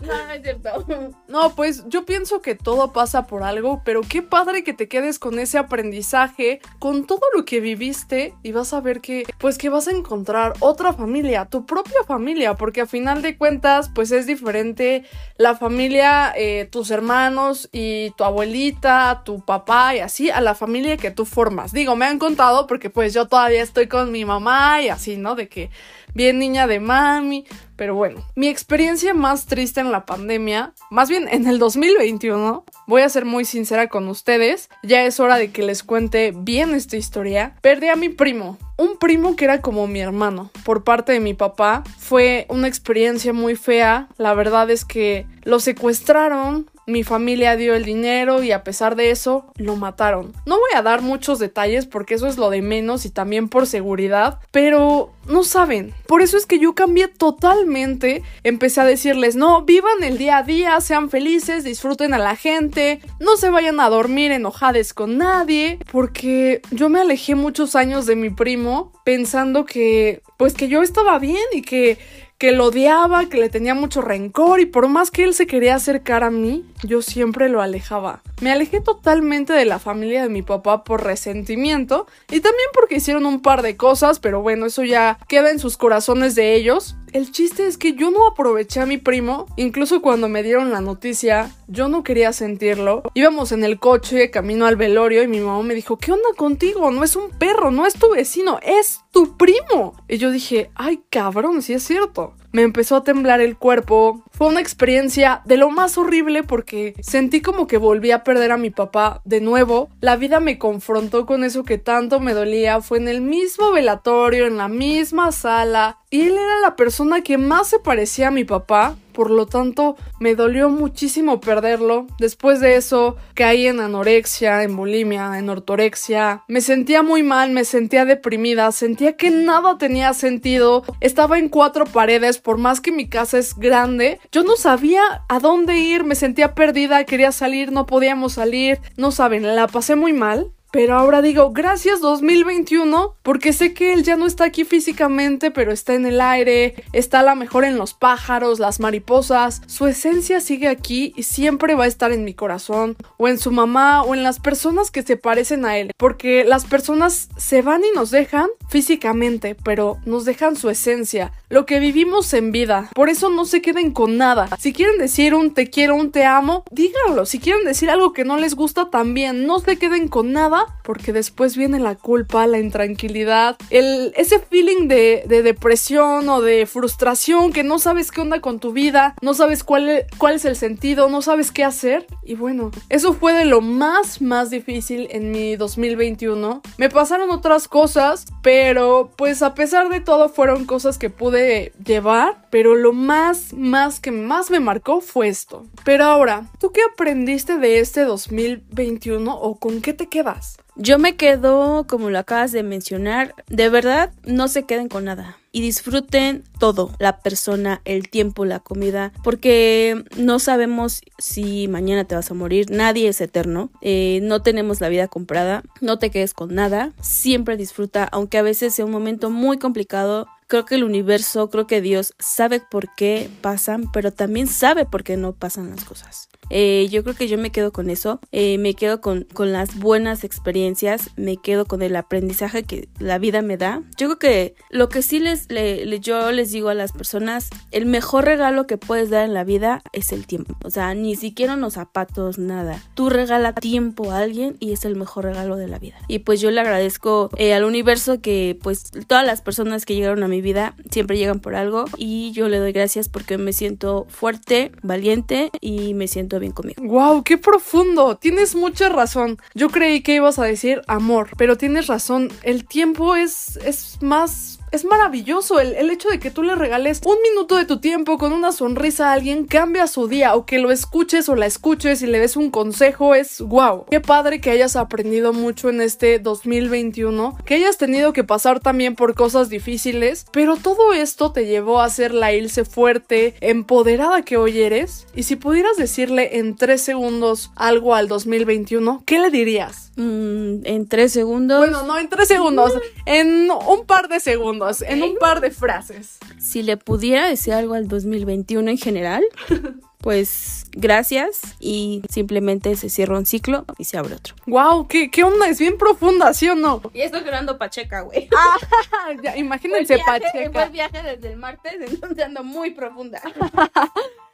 no, 0.00 0.06
no 0.06 0.32
es 0.32 0.42
cierto. 0.42 1.14
No, 1.28 1.54
pues 1.54 1.84
yo 1.88 2.04
pienso 2.04 2.40
que 2.40 2.54
todo 2.54 2.92
pasa 2.92 3.26
por 3.26 3.42
algo, 3.42 3.82
pero 3.84 4.00
qué 4.00 4.22
padre 4.22 4.64
que 4.64 4.72
te 4.72 4.88
quedes 4.88 5.18
con 5.18 5.38
ese 5.38 5.58
aprendizaje, 5.58 6.60
con 6.78 7.06
todo 7.06 7.20
lo 7.34 7.44
que 7.44 7.60
viviste 7.60 8.34
y 8.42 8.52
vas 8.52 8.72
a 8.72 8.80
ver 8.80 9.00
que, 9.00 9.24
pues 9.38 9.58
que 9.58 9.68
vas 9.68 9.88
a 9.88 9.92
encontrar 9.92 10.54
otra 10.60 10.92
familia, 10.92 11.44
tu 11.44 11.66
propia 11.66 12.02
familia, 12.06 12.54
porque 12.54 12.80
a 12.80 12.86
final 12.86 13.22
de 13.22 13.36
cuentas, 13.36 13.90
pues 13.94 14.10
es 14.10 14.26
diferente 14.26 15.04
la 15.36 15.54
familia, 15.54 16.32
eh, 16.34 16.66
tus 16.70 16.90
hermanos 16.90 17.68
y 17.72 18.10
tu 18.12 18.24
abuelita, 18.24 19.22
tu 19.24 19.44
papá 19.44 19.94
y 19.94 20.00
así, 20.00 20.30
a 20.30 20.40
la 20.40 20.54
familia 20.54 20.96
que 20.96 21.10
tú 21.10 21.26
formas. 21.26 21.72
Digo, 21.72 21.94
me 21.94 22.06
han 22.06 22.18
contado 22.18 22.66
porque 22.66 22.90
pues 22.90 23.12
yo 23.12 23.26
todavía 23.28 23.62
estoy 23.62 23.86
con 23.86 24.12
mi 24.12 24.24
mamá 24.24 24.80
y 24.80 24.88
así, 24.88 25.16
¿no? 25.16 25.34
De 25.34 25.48
que 25.48 25.70
bien 26.18 26.40
niña 26.40 26.66
de 26.66 26.80
mami. 26.80 27.46
Pero 27.76 27.94
bueno, 27.94 28.26
mi 28.34 28.48
experiencia 28.48 29.14
más 29.14 29.46
triste 29.46 29.78
en 29.78 29.92
la 29.92 30.04
pandemia, 30.04 30.74
más 30.90 31.08
bien 31.08 31.28
en 31.30 31.46
el 31.46 31.60
2021, 31.60 32.64
voy 32.88 33.02
a 33.02 33.08
ser 33.08 33.24
muy 33.24 33.44
sincera 33.44 33.86
con 33.86 34.08
ustedes, 34.08 34.68
ya 34.82 35.04
es 35.04 35.20
hora 35.20 35.36
de 35.36 35.52
que 35.52 35.62
les 35.62 35.84
cuente 35.84 36.32
bien 36.34 36.74
esta 36.74 36.96
historia. 36.96 37.54
Perdí 37.62 37.86
a 37.86 37.94
mi 37.94 38.08
primo, 38.08 38.58
un 38.76 38.98
primo 38.98 39.36
que 39.36 39.44
era 39.44 39.60
como 39.60 39.86
mi 39.86 40.00
hermano, 40.00 40.50
por 40.64 40.82
parte 40.82 41.12
de 41.12 41.20
mi 41.20 41.34
papá. 41.34 41.84
Fue 41.98 42.46
una 42.48 42.66
experiencia 42.66 43.32
muy 43.32 43.54
fea, 43.54 44.08
la 44.16 44.34
verdad 44.34 44.68
es 44.72 44.84
que 44.84 45.26
lo 45.44 45.60
secuestraron, 45.60 46.68
mi 46.88 47.04
familia 47.04 47.54
dio 47.54 47.74
el 47.74 47.84
dinero 47.84 48.42
y 48.42 48.50
a 48.50 48.64
pesar 48.64 48.96
de 48.96 49.10
eso 49.10 49.52
lo 49.56 49.76
mataron. 49.76 50.32
No 50.46 50.56
voy 50.56 50.70
a 50.74 50.82
dar 50.82 51.02
muchos 51.02 51.38
detalles 51.38 51.86
porque 51.86 52.14
eso 52.14 52.26
es 52.26 52.38
lo 52.38 52.48
de 52.48 52.62
menos 52.62 53.04
y 53.04 53.10
también 53.10 53.48
por 53.48 53.66
seguridad, 53.66 54.38
pero 54.50 55.12
no 55.28 55.44
saben. 55.44 55.92
Por 56.06 56.22
eso 56.22 56.38
es 56.38 56.46
que 56.46 56.58
yo 56.58 56.74
cambié 56.74 57.08
totalmente. 57.08 58.22
Empecé 58.42 58.80
a 58.80 58.86
decirles, 58.86 59.36
no, 59.36 59.62
vivan 59.62 60.02
el 60.02 60.16
día 60.16 60.38
a 60.38 60.42
día, 60.42 60.80
sean 60.80 61.10
felices, 61.10 61.62
disfruten 61.62 62.14
a 62.14 62.18
la 62.18 62.36
gente, 62.36 63.00
no 63.20 63.36
se 63.36 63.50
vayan 63.50 63.80
a 63.80 63.90
dormir 63.90 64.32
enojades 64.32 64.94
con 64.94 65.18
nadie, 65.18 65.78
porque 65.92 66.62
yo 66.70 66.88
me 66.88 67.00
alejé 67.00 67.34
muchos 67.34 67.76
años 67.76 68.06
de 68.06 68.16
mi 68.16 68.30
primo 68.30 68.92
pensando 69.04 69.66
que, 69.66 70.22
pues 70.38 70.54
que 70.54 70.68
yo 70.68 70.82
estaba 70.82 71.18
bien 71.18 71.44
y 71.52 71.60
que 71.60 71.98
que 72.38 72.52
lo 72.52 72.66
odiaba, 72.66 73.28
que 73.28 73.36
le 73.36 73.48
tenía 73.48 73.74
mucho 73.74 74.00
rencor 74.00 74.60
y 74.60 74.66
por 74.66 74.88
más 74.88 75.10
que 75.10 75.24
él 75.24 75.34
se 75.34 75.48
quería 75.48 75.74
acercar 75.74 76.22
a 76.22 76.30
mí, 76.30 76.64
yo 76.84 77.02
siempre 77.02 77.48
lo 77.48 77.60
alejaba. 77.60 78.22
Me 78.40 78.52
alejé 78.52 78.80
totalmente 78.80 79.52
de 79.52 79.64
la 79.64 79.80
familia 79.80 80.22
de 80.22 80.28
mi 80.28 80.42
papá 80.42 80.84
por 80.84 81.02
resentimiento 81.02 82.06
y 82.30 82.38
también 82.40 82.68
porque 82.72 82.96
hicieron 82.96 83.26
un 83.26 83.42
par 83.42 83.62
de 83.62 83.76
cosas, 83.76 84.20
pero 84.20 84.40
bueno, 84.40 84.66
eso 84.66 84.84
ya 84.84 85.18
queda 85.26 85.50
en 85.50 85.58
sus 85.58 85.76
corazones 85.76 86.36
de 86.36 86.54
ellos. 86.54 86.96
El 87.12 87.30
chiste 87.30 87.66
es 87.66 87.78
que 87.78 87.94
yo 87.94 88.10
no 88.10 88.26
aproveché 88.26 88.80
a 88.80 88.86
mi 88.86 88.98
primo, 88.98 89.46
incluso 89.56 90.02
cuando 90.02 90.28
me 90.28 90.42
dieron 90.42 90.70
la 90.70 90.80
noticia, 90.80 91.54
yo 91.66 91.88
no 91.88 92.02
quería 92.02 92.32
sentirlo. 92.32 93.02
Íbamos 93.14 93.52
en 93.52 93.64
el 93.64 93.78
coche 93.78 94.30
camino 94.30 94.66
al 94.66 94.76
velorio 94.76 95.22
y 95.22 95.28
mi 95.28 95.40
mamá 95.40 95.62
me 95.62 95.74
dijo, 95.74 95.98
¿qué 95.98 96.12
onda 96.12 96.28
contigo? 96.36 96.90
No 96.90 97.04
es 97.04 97.16
un 97.16 97.30
perro, 97.30 97.70
no 97.70 97.86
es 97.86 97.94
tu 97.94 98.10
vecino, 98.10 98.58
es 98.62 99.00
tu 99.10 99.36
primo. 99.36 99.94
Y 100.08 100.18
yo 100.18 100.30
dije, 100.30 100.70
ay 100.74 101.02
cabrón, 101.10 101.62
sí 101.62 101.72
es 101.74 101.82
cierto. 101.82 102.34
Me 102.52 102.62
empezó 102.62 102.96
a 102.96 103.04
temblar 103.04 103.40
el 103.40 103.56
cuerpo. 103.56 104.22
Fue 104.30 104.48
una 104.48 104.60
experiencia 104.60 105.42
de 105.44 105.56
lo 105.56 105.70
más 105.70 105.98
horrible 105.98 106.42
porque 106.42 106.94
sentí 107.00 107.40
como 107.40 107.66
que 107.66 107.78
volví 107.78 108.10
a 108.10 108.24
perder 108.24 108.52
a 108.52 108.56
mi 108.56 108.70
papá 108.70 109.20
de 109.24 109.40
nuevo. 109.40 109.88
La 110.00 110.16
vida 110.16 110.40
me 110.40 110.58
confrontó 110.58 111.26
con 111.26 111.44
eso 111.44 111.64
que 111.64 111.78
tanto 111.78 112.20
me 112.20 112.34
dolía. 112.34 112.80
Fue 112.80 112.98
en 112.98 113.08
el 113.08 113.20
mismo 113.20 113.72
velatorio, 113.72 114.46
en 114.46 114.56
la 114.56 114.68
misma 114.68 115.32
sala. 115.32 115.98
Y 116.10 116.22
él 116.22 116.32
era 116.32 116.60
la 116.60 116.76
persona 116.76 117.22
que 117.22 117.36
más 117.38 117.68
se 117.68 117.78
parecía 117.78 118.28
a 118.28 118.32
mi 118.32 118.44
papá 118.44 118.96
por 119.12 119.30
lo 119.30 119.46
tanto 119.46 119.96
me 120.20 120.34
dolió 120.34 120.68
muchísimo 120.70 121.40
perderlo. 121.40 122.06
Después 122.18 122.60
de 122.60 122.76
eso 122.76 123.16
caí 123.34 123.66
en 123.66 123.80
anorexia, 123.80 124.62
en 124.62 124.76
bulimia, 124.76 125.38
en 125.38 125.48
ortorexia. 125.48 126.44
Me 126.48 126.60
sentía 126.60 127.02
muy 127.02 127.22
mal, 127.22 127.50
me 127.50 127.64
sentía 127.64 128.04
deprimida, 128.04 128.70
sentía 128.72 129.16
que 129.16 129.30
nada 129.30 129.78
tenía 129.78 130.14
sentido. 130.14 130.84
Estaba 131.00 131.38
en 131.38 131.48
cuatro 131.48 131.84
paredes, 131.84 132.38
por 132.38 132.58
más 132.58 132.80
que 132.80 132.92
mi 132.92 133.08
casa 133.08 133.38
es 133.38 133.56
grande. 133.56 134.20
Yo 134.32 134.44
no 134.44 134.56
sabía 134.56 135.02
a 135.28 135.38
dónde 135.40 135.76
ir, 135.76 136.04
me 136.04 136.14
sentía 136.14 136.54
perdida, 136.54 137.04
quería 137.04 137.32
salir, 137.32 137.72
no 137.72 137.86
podíamos 137.86 138.34
salir. 138.34 138.80
No 138.96 139.10
saben, 139.10 139.54
la 139.54 139.66
pasé 139.66 139.96
muy 139.96 140.12
mal. 140.12 140.52
Pero 140.78 140.94
ahora 140.94 141.22
digo, 141.22 141.50
gracias 141.50 142.00
2021, 142.00 143.16
porque 143.24 143.52
sé 143.52 143.74
que 143.74 143.92
él 143.92 144.04
ya 144.04 144.16
no 144.16 144.26
está 144.26 144.44
aquí 144.44 144.64
físicamente, 144.64 145.50
pero 145.50 145.72
está 145.72 145.94
en 145.94 146.06
el 146.06 146.20
aire, 146.20 146.84
está 146.92 147.18
a 147.18 147.24
la 147.24 147.34
mejor 147.34 147.64
en 147.64 147.76
los 147.76 147.94
pájaros, 147.94 148.60
las 148.60 148.78
mariposas, 148.78 149.60
su 149.66 149.88
esencia 149.88 150.38
sigue 150.38 150.68
aquí 150.68 151.12
y 151.16 151.24
siempre 151.24 151.74
va 151.74 151.82
a 151.82 151.88
estar 151.88 152.12
en 152.12 152.22
mi 152.22 152.32
corazón, 152.32 152.96
o 153.16 153.26
en 153.26 153.40
su 153.40 153.50
mamá, 153.50 154.02
o 154.02 154.14
en 154.14 154.22
las 154.22 154.38
personas 154.38 154.92
que 154.92 155.02
se 155.02 155.16
parecen 155.16 155.64
a 155.64 155.78
él, 155.78 155.90
porque 155.96 156.44
las 156.44 156.64
personas 156.64 157.28
se 157.36 157.60
van 157.60 157.82
y 157.82 157.90
nos 157.96 158.12
dejan 158.12 158.46
físicamente, 158.68 159.56
pero 159.56 159.98
nos 160.04 160.26
dejan 160.26 160.54
su 160.54 160.70
esencia, 160.70 161.32
lo 161.48 161.66
que 161.66 161.80
vivimos 161.80 162.32
en 162.34 162.52
vida, 162.52 162.88
por 162.94 163.08
eso 163.08 163.30
no 163.30 163.46
se 163.46 163.62
queden 163.62 163.90
con 163.90 164.16
nada. 164.16 164.48
Si 164.60 164.72
quieren 164.72 164.98
decir 164.98 165.34
un 165.34 165.54
te 165.54 165.70
quiero, 165.70 165.96
un 165.96 166.12
te 166.12 166.24
amo, 166.24 166.62
díganlo, 166.70 167.26
si 167.26 167.40
quieren 167.40 167.64
decir 167.64 167.90
algo 167.90 168.12
que 168.12 168.24
no 168.24 168.36
les 168.36 168.54
gusta 168.54 168.90
también, 168.90 169.44
no 169.44 169.58
se 169.58 169.76
queden 169.76 170.06
con 170.06 170.32
nada 170.32 170.66
porque 170.82 171.12
después 171.12 171.56
viene 171.56 171.78
la 171.78 171.96
culpa, 171.96 172.46
la 172.46 172.58
intranquilidad, 172.58 173.56
el, 173.70 174.12
ese 174.16 174.38
feeling 174.38 174.88
de, 174.88 175.24
depresión 175.28 176.28
o 176.28 176.40
de 176.40 176.66
frustración 176.66 177.52
que 177.52 177.62
no 177.62 177.78
sabes 177.78 178.10
qué 178.10 178.20
onda 178.20 178.40
con 178.40 178.58
tu 178.58 178.72
vida, 178.72 179.14
no 179.20 179.34
sabes 179.34 179.64
cuál, 179.64 180.06
cuál 180.16 180.34
es 180.36 180.44
el 180.44 180.56
sentido, 180.56 181.08
no 181.08 181.22
sabes 181.22 181.52
qué 181.52 181.64
hacer. 181.64 182.06
Y 182.22 182.34
bueno, 182.34 182.70
eso 182.88 183.12
fue 183.12 183.32
de 183.32 183.44
lo 183.44 183.60
más, 183.60 184.22
más 184.22 184.50
difícil 184.50 185.08
en 185.10 185.30
mi 185.30 185.56
2021. 185.56 186.62
Me 186.78 186.88
pasaron 186.88 187.30
otras 187.30 187.68
cosas, 187.68 188.26
pero 188.42 189.10
pues 189.16 189.42
a 189.42 189.54
pesar 189.54 189.88
de 189.88 190.00
todo 190.00 190.28
fueron 190.28 190.64
cosas 190.64 190.98
que 190.98 191.10
pude 191.10 191.72
llevar, 191.84 192.46
pero 192.50 192.74
lo 192.74 192.92
más, 192.92 193.52
más 193.52 194.00
que 194.00 194.10
más 194.10 194.50
me 194.50 194.60
marcó 194.60 195.00
fue 195.00 195.28
esto. 195.28 195.66
Pero 195.84 196.04
ahora, 196.04 196.46
¿tú 196.58 196.72
qué 196.72 196.80
aprendiste 196.82 197.58
de 197.58 197.80
este 197.80 198.02
2021 198.04 199.34
o 199.34 199.58
con 199.58 199.80
qué 199.80 199.92
te 199.92 200.08
quedas? 200.08 200.57
Yo 200.80 201.00
me 201.00 201.16
quedo, 201.16 201.86
como 201.88 202.08
lo 202.08 202.20
acabas 202.20 202.52
de 202.52 202.62
mencionar, 202.62 203.34
de 203.48 203.68
verdad 203.68 204.12
no 204.24 204.46
se 204.46 204.62
queden 204.62 204.88
con 204.88 205.06
nada. 205.06 205.36
Y 205.50 205.60
disfruten 205.60 206.44
todo, 206.60 206.92
la 207.00 207.18
persona, 207.18 207.80
el 207.84 208.08
tiempo, 208.08 208.44
la 208.44 208.60
comida, 208.60 209.12
porque 209.24 210.04
no 210.16 210.38
sabemos 210.38 211.00
si 211.18 211.66
mañana 211.66 212.04
te 212.04 212.14
vas 212.14 212.30
a 212.30 212.34
morir, 212.34 212.70
nadie 212.70 213.08
es 213.08 213.20
eterno, 213.20 213.70
eh, 213.80 214.20
no 214.22 214.40
tenemos 214.42 214.80
la 214.80 214.88
vida 214.88 215.08
comprada, 215.08 215.64
no 215.80 215.98
te 215.98 216.10
quedes 216.10 216.32
con 216.32 216.54
nada, 216.54 216.92
siempre 217.00 217.56
disfruta, 217.56 218.04
aunque 218.04 218.38
a 218.38 218.42
veces 218.42 218.72
sea 218.72 218.84
un 218.84 218.92
momento 218.92 219.30
muy 219.30 219.58
complicado, 219.58 220.28
creo 220.46 220.64
que 220.64 220.76
el 220.76 220.84
universo, 220.84 221.50
creo 221.50 221.66
que 221.66 221.80
Dios 221.80 222.14
sabe 222.20 222.60
por 222.60 222.94
qué 222.94 223.28
pasan, 223.40 223.90
pero 223.90 224.12
también 224.12 224.46
sabe 224.46 224.84
por 224.84 225.02
qué 225.02 225.16
no 225.16 225.32
pasan 225.32 225.70
las 225.70 225.84
cosas. 225.84 226.28
Eh, 226.50 226.88
yo 226.90 227.02
creo 227.02 227.14
que 227.14 227.28
yo 227.28 227.38
me 227.38 227.50
quedo 227.50 227.72
con 227.72 227.90
eso, 227.90 228.20
eh, 228.32 228.58
me 228.58 228.74
quedo 228.74 229.00
con, 229.00 229.26
con, 229.32 229.52
las 229.52 229.78
buenas 229.78 230.24
experiencias, 230.24 231.10
me 231.16 231.36
quedo 231.36 231.66
con 231.66 231.82
el 231.82 231.96
aprendizaje 231.96 232.64
que 232.64 232.88
la 232.98 233.18
vida 233.18 233.42
me 233.42 233.56
da. 233.56 233.82
Yo 233.96 234.08
creo 234.08 234.18
que 234.18 234.54
lo 234.70 234.88
que 234.88 235.02
sí 235.02 235.18
les, 235.18 235.50
le, 235.50 236.00
yo 236.00 236.30
les 236.32 236.52
digo 236.52 236.68
a 236.68 236.74
las 236.74 236.92
personas, 236.92 237.50
el 237.70 237.86
mejor 237.86 238.24
regalo 238.24 238.66
que 238.66 238.78
puedes 238.78 239.10
dar 239.10 239.24
en 239.24 239.34
la 239.34 239.44
vida 239.44 239.82
es 239.92 240.12
el 240.12 240.26
tiempo. 240.26 240.56
O 240.64 240.70
sea, 240.70 240.94
ni 240.94 241.16
siquiera 241.16 241.54
unos 241.54 241.74
zapatos, 241.74 242.38
nada. 242.38 242.82
Tú 242.94 243.10
regala 243.10 243.52
tiempo 243.54 244.10
a 244.10 244.18
alguien 244.18 244.56
y 244.60 244.72
es 244.72 244.84
el 244.84 244.96
mejor 244.96 245.24
regalo 245.24 245.56
de 245.56 245.68
la 245.68 245.78
vida. 245.78 245.96
Y 246.08 246.20
pues 246.20 246.40
yo 246.40 246.50
le 246.50 246.60
agradezco 246.60 247.30
eh, 247.36 247.54
al 247.54 247.64
universo 247.64 248.20
que 248.20 248.58
pues 248.62 248.90
todas 249.06 249.26
las 249.26 249.42
personas 249.42 249.84
que 249.84 249.94
llegaron 249.94 250.22
a 250.22 250.28
mi 250.28 250.40
vida 250.40 250.74
siempre 250.90 251.16
llegan 251.16 251.40
por 251.40 251.54
algo 251.54 251.84
y 251.96 252.32
yo 252.32 252.48
le 252.48 252.58
doy 252.58 252.72
gracias 252.72 253.08
porque 253.08 253.38
me 253.38 253.52
siento 253.52 254.06
fuerte, 254.08 254.72
valiente 254.82 255.50
y 255.60 255.94
me 255.94 256.08
siento 256.08 256.37
bien 256.38 256.52
conmigo. 256.52 256.82
¡Wow! 256.82 257.22
¡Qué 257.22 257.38
profundo! 257.38 258.16
Tienes 258.16 258.54
mucha 258.54 258.88
razón. 258.88 259.38
Yo 259.54 259.68
creí 259.68 260.02
que 260.02 260.14
ibas 260.14 260.38
a 260.38 260.44
decir 260.44 260.82
amor, 260.86 261.30
pero 261.36 261.56
tienes 261.56 261.86
razón. 261.86 262.30
El 262.42 262.66
tiempo 262.66 263.16
es, 263.16 263.56
es 263.64 264.00
más 264.02 264.57
es 264.70 264.84
maravilloso 264.84 265.60
el, 265.60 265.74
el, 265.74 265.90
hecho 265.90 266.08
de 266.08 266.18
que 266.18 266.30
tú 266.30 266.42
le 266.42 266.54
regales 266.54 267.00
un 267.04 267.16
minuto 267.22 267.56
de 267.56 267.64
tu 267.64 267.80
tiempo 267.80 268.18
con 268.18 268.32
una 268.32 268.52
sonrisa 268.52 269.10
a 269.10 269.12
alguien 269.14 269.46
cambia 269.46 269.86
su 269.86 270.08
día 270.08 270.34
o 270.34 270.44
que 270.46 270.58
lo 270.58 270.70
escuches 270.70 271.28
o 271.28 271.34
la 271.36 271.46
escuches 271.46 272.02
y 272.02 272.06
le 272.06 272.18
des 272.18 272.36
un 272.36 272.50
consejo 272.50 273.14
es 273.14 273.40
wow. 273.40 273.86
Qué 273.90 274.00
padre 274.00 274.40
que 274.40 274.50
hayas 274.50 274.76
aprendido 274.76 275.32
mucho 275.32 275.68
en 275.70 275.80
este 275.80 276.18
2021, 276.18 277.38
que 277.44 277.54
hayas 277.54 277.78
tenido 277.78 278.12
que 278.12 278.24
pasar 278.24 278.60
también 278.60 278.94
por 278.94 279.14
cosas 279.14 279.48
difíciles, 279.48 280.26
pero 280.32 280.56
todo 280.56 280.92
esto 280.92 281.32
te 281.32 281.46
llevó 281.46 281.80
a 281.80 281.88
ser 281.88 282.12
la 282.12 282.32
Ilse 282.32 282.64
fuerte, 282.64 283.34
empoderada 283.40 284.22
que 284.22 284.36
hoy 284.36 284.60
eres. 284.60 285.06
Y 285.14 285.22
si 285.24 285.36
pudieras 285.36 285.76
decirle 285.76 286.38
en 286.38 286.56
tres 286.56 286.82
segundos 286.82 287.50
algo 287.56 287.94
al 287.94 288.08
2021, 288.08 289.02
¿qué 289.06 289.18
le 289.18 289.30
dirías? 289.30 289.92
Mm, 289.96 290.64
en 290.64 290.86
tres 290.88 291.12
segundos. 291.12 291.58
Bueno, 291.58 291.82
no 291.82 291.98
en 291.98 292.08
tres 292.08 292.28
segundos, 292.28 292.72
en 293.06 293.50
un 293.50 293.86
par 293.86 294.08
de 294.08 294.20
segundos 294.20 294.57
en 294.86 295.02
un 295.02 295.16
par 295.16 295.40
de 295.40 295.50
frases. 295.50 296.18
Si 296.38 296.62
le 296.62 296.76
pudiera 296.76 297.28
decir 297.28 297.52
algo 297.52 297.74
al 297.74 297.88
2021 297.88 298.70
en 298.70 298.78
general, 298.78 299.24
pues 300.00 300.66
gracias 300.72 301.40
y 301.60 302.02
simplemente 302.08 302.76
se 302.76 302.88
cierra 302.88 303.18
un 303.18 303.26
ciclo 303.26 303.64
y 303.78 303.84
se 303.84 303.98
abre 303.98 304.14
otro. 304.14 304.34
Wow, 304.46 304.86
¿qué, 304.88 305.10
qué 305.10 305.24
onda? 305.24 305.48
Es 305.48 305.58
bien 305.58 305.76
profunda, 305.76 306.32
¿sí 306.34 306.48
o 306.48 306.54
no? 306.54 306.80
Y 306.94 307.00
estoy 307.00 307.24
llorando 307.24 307.58
Pacheca, 307.58 308.02
güey. 308.02 308.28
Ah, 308.36 309.36
imagínense 309.36 309.98
Pacheca. 309.98 310.50
Fue 310.52 310.68
viaje 310.68 311.02
desde 311.02 311.32
el 311.32 311.36
martes, 311.36 311.74
entonces 311.80 312.24
ando 312.24 312.44
muy 312.44 312.70
profunda. 312.70 313.20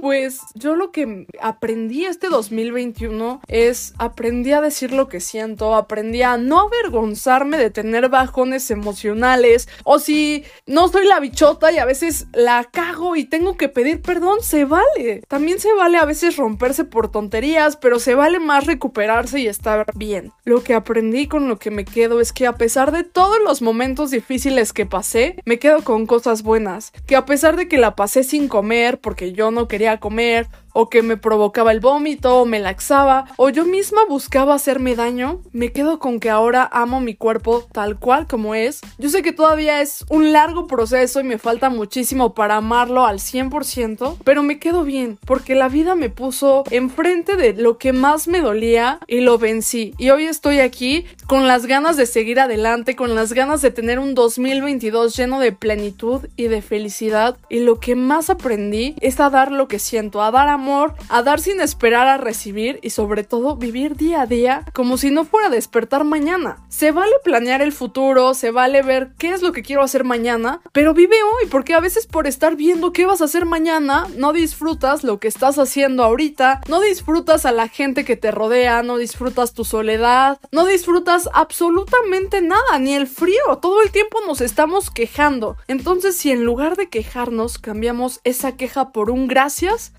Pues 0.00 0.40
yo 0.54 0.76
lo 0.76 0.92
que 0.92 1.26
aprendí 1.40 2.04
este 2.04 2.28
2021 2.28 3.40
es 3.48 3.94
aprendí 3.98 4.52
a 4.52 4.60
decir 4.60 4.92
lo 4.92 5.08
que 5.08 5.20
siento, 5.20 5.74
aprendí 5.74 6.22
a 6.22 6.36
no 6.36 6.60
avergonzarme 6.60 7.58
de 7.58 7.70
tener 7.70 8.08
bajones 8.08 8.70
emocionales 8.70 9.68
o 9.84 9.98
si 9.98 10.44
no 10.66 10.88
soy 10.88 11.06
la 11.06 11.20
bichota 11.20 11.72
y 11.72 11.78
a 11.78 11.84
veces 11.84 12.26
la 12.32 12.64
cago 12.64 13.16
y 13.16 13.24
tengo 13.24 13.56
que 13.56 13.68
pedir 13.68 14.02
perdón, 14.02 14.38
se 14.42 14.64
vale. 14.64 15.22
También 15.28 15.60
se 15.60 15.72
vale 15.74 15.98
a 15.98 16.04
veces 16.04 16.36
romperse 16.36 16.84
por 16.84 17.10
tonterías, 17.10 17.76
pero 17.76 17.98
se 17.98 18.14
vale 18.14 18.38
más 18.38 18.66
recuperarse 18.66 19.40
y 19.40 19.46
estar 19.46 19.86
bien. 19.94 20.32
Lo 20.44 20.62
que 20.62 20.74
aprendí 20.74 21.26
con 21.26 21.48
lo 21.48 21.58
que 21.58 21.70
me 21.70 21.84
quedo 21.84 22.20
es 22.20 22.32
que 22.32 22.46
a 22.46 22.54
pesar 22.54 22.92
de 22.92 23.04
todos 23.04 23.38
los 23.44 23.62
momentos 23.62 24.10
difíciles 24.10 24.72
que 24.72 24.86
pasé, 24.86 25.36
me 25.44 25.58
quedo 25.58 25.82
con 25.82 26.06
cosas 26.06 26.42
buenas, 26.42 26.92
que 27.06 27.16
a 27.16 27.26
pesar 27.26 27.56
de 27.56 27.68
que 27.68 27.78
la 27.78 27.96
pasé 27.96 28.24
sin 28.24 28.48
comer 28.48 29.00
porque 29.00 29.32
yo 29.32 29.50
no 29.50 29.68
quería 29.70 30.00
comer 30.00 30.48
o 30.72 30.88
que 30.88 31.02
me 31.02 31.16
provocaba 31.16 31.72
el 31.72 31.80
vómito 31.80 32.40
o 32.40 32.46
me 32.46 32.60
laxaba 32.60 33.26
o 33.36 33.48
yo 33.48 33.64
misma 33.64 34.02
buscaba 34.08 34.54
hacerme 34.54 34.94
daño, 34.94 35.40
me 35.52 35.72
quedo 35.72 35.98
con 35.98 36.20
que 36.20 36.30
ahora 36.30 36.68
amo 36.72 37.00
mi 37.00 37.14
cuerpo 37.14 37.66
tal 37.72 37.98
cual 37.98 38.26
como 38.26 38.54
es. 38.54 38.80
Yo 38.98 39.08
sé 39.08 39.22
que 39.22 39.32
todavía 39.32 39.80
es 39.80 40.04
un 40.08 40.32
largo 40.32 40.66
proceso 40.66 41.20
y 41.20 41.24
me 41.24 41.38
falta 41.38 41.70
muchísimo 41.70 42.34
para 42.34 42.56
amarlo 42.56 43.06
al 43.06 43.18
100%, 43.18 44.16
pero 44.24 44.42
me 44.42 44.58
quedo 44.58 44.84
bien 44.84 45.18
porque 45.24 45.54
la 45.54 45.68
vida 45.68 45.94
me 45.94 46.10
puso 46.10 46.64
enfrente 46.70 47.36
de 47.36 47.54
lo 47.54 47.78
que 47.78 47.92
más 47.92 48.28
me 48.28 48.40
dolía 48.40 49.00
y 49.06 49.20
lo 49.20 49.38
vencí. 49.38 49.94
Y 49.98 50.10
hoy 50.10 50.24
estoy 50.24 50.60
aquí 50.60 51.06
con 51.26 51.46
las 51.46 51.66
ganas 51.66 51.96
de 51.96 52.06
seguir 52.06 52.40
adelante, 52.40 52.96
con 52.96 53.14
las 53.14 53.32
ganas 53.32 53.62
de 53.62 53.70
tener 53.70 53.98
un 53.98 54.14
2022 54.14 55.16
lleno 55.16 55.40
de 55.40 55.52
plenitud 55.52 56.26
y 56.36 56.48
de 56.48 56.62
felicidad 56.62 57.36
y 57.48 57.60
lo 57.60 57.80
que 57.80 57.94
más 57.94 58.30
aprendí 58.30 58.94
es 59.00 59.20
a 59.20 59.30
dar 59.30 59.52
lo 59.60 59.68
que 59.68 59.78
siento, 59.78 60.22
a 60.22 60.30
dar 60.30 60.48
amor 60.48 60.94
a 61.10 61.22
dar 61.22 61.38
sin 61.38 61.60
esperar 61.60 62.06
a 62.06 62.16
recibir 62.16 62.78
y 62.82 62.90
sobre 62.90 63.24
todo 63.24 63.56
vivir 63.56 63.94
día 63.94 64.22
a 64.22 64.26
día 64.26 64.64
como 64.72 64.96
si 64.96 65.10
no 65.10 65.24
fuera 65.24 65.48
a 65.48 65.50
despertar 65.50 66.04
mañana. 66.04 66.64
Se 66.68 66.92
vale 66.92 67.12
planear 67.22 67.60
el 67.60 67.72
futuro, 67.72 68.32
se 68.32 68.50
vale 68.50 68.80
ver 68.80 69.10
qué 69.18 69.32
es 69.32 69.42
lo 69.42 69.52
que 69.52 69.62
quiero 69.62 69.82
hacer 69.82 70.04
mañana, 70.04 70.62
pero 70.72 70.94
vive 70.94 71.16
hoy 71.22 71.48
porque 71.50 71.74
a 71.74 71.80
veces 71.80 72.06
por 72.06 72.26
estar 72.26 72.56
viendo 72.56 72.92
qué 72.92 73.04
vas 73.04 73.20
a 73.20 73.24
hacer 73.24 73.44
mañana 73.44 74.06
no 74.16 74.32
disfrutas 74.32 75.04
lo 75.04 75.20
que 75.20 75.28
estás 75.28 75.58
haciendo 75.58 76.04
ahorita, 76.04 76.62
no 76.68 76.80
disfrutas 76.80 77.44
a 77.44 77.52
la 77.52 77.68
gente 77.68 78.04
que 78.04 78.16
te 78.16 78.30
rodea, 78.30 78.82
no 78.82 78.96
disfrutas 78.96 79.52
tu 79.52 79.64
soledad, 79.64 80.38
no 80.52 80.64
disfrutas 80.64 81.28
absolutamente 81.34 82.40
nada, 82.40 82.78
ni 82.78 82.94
el 82.94 83.06
frío, 83.06 83.58
todo 83.60 83.82
el 83.82 83.90
tiempo 83.90 84.18
nos 84.26 84.40
estamos 84.40 84.90
quejando. 84.90 85.56
Entonces 85.68 86.16
si 86.16 86.30
en 86.30 86.44
lugar 86.44 86.76
de 86.76 86.88
quejarnos 86.88 87.58
cambiamos 87.58 88.20
esa 88.24 88.56
queja 88.56 88.92
por 88.92 89.10
un 89.10 89.26
gracias, 89.26 89.49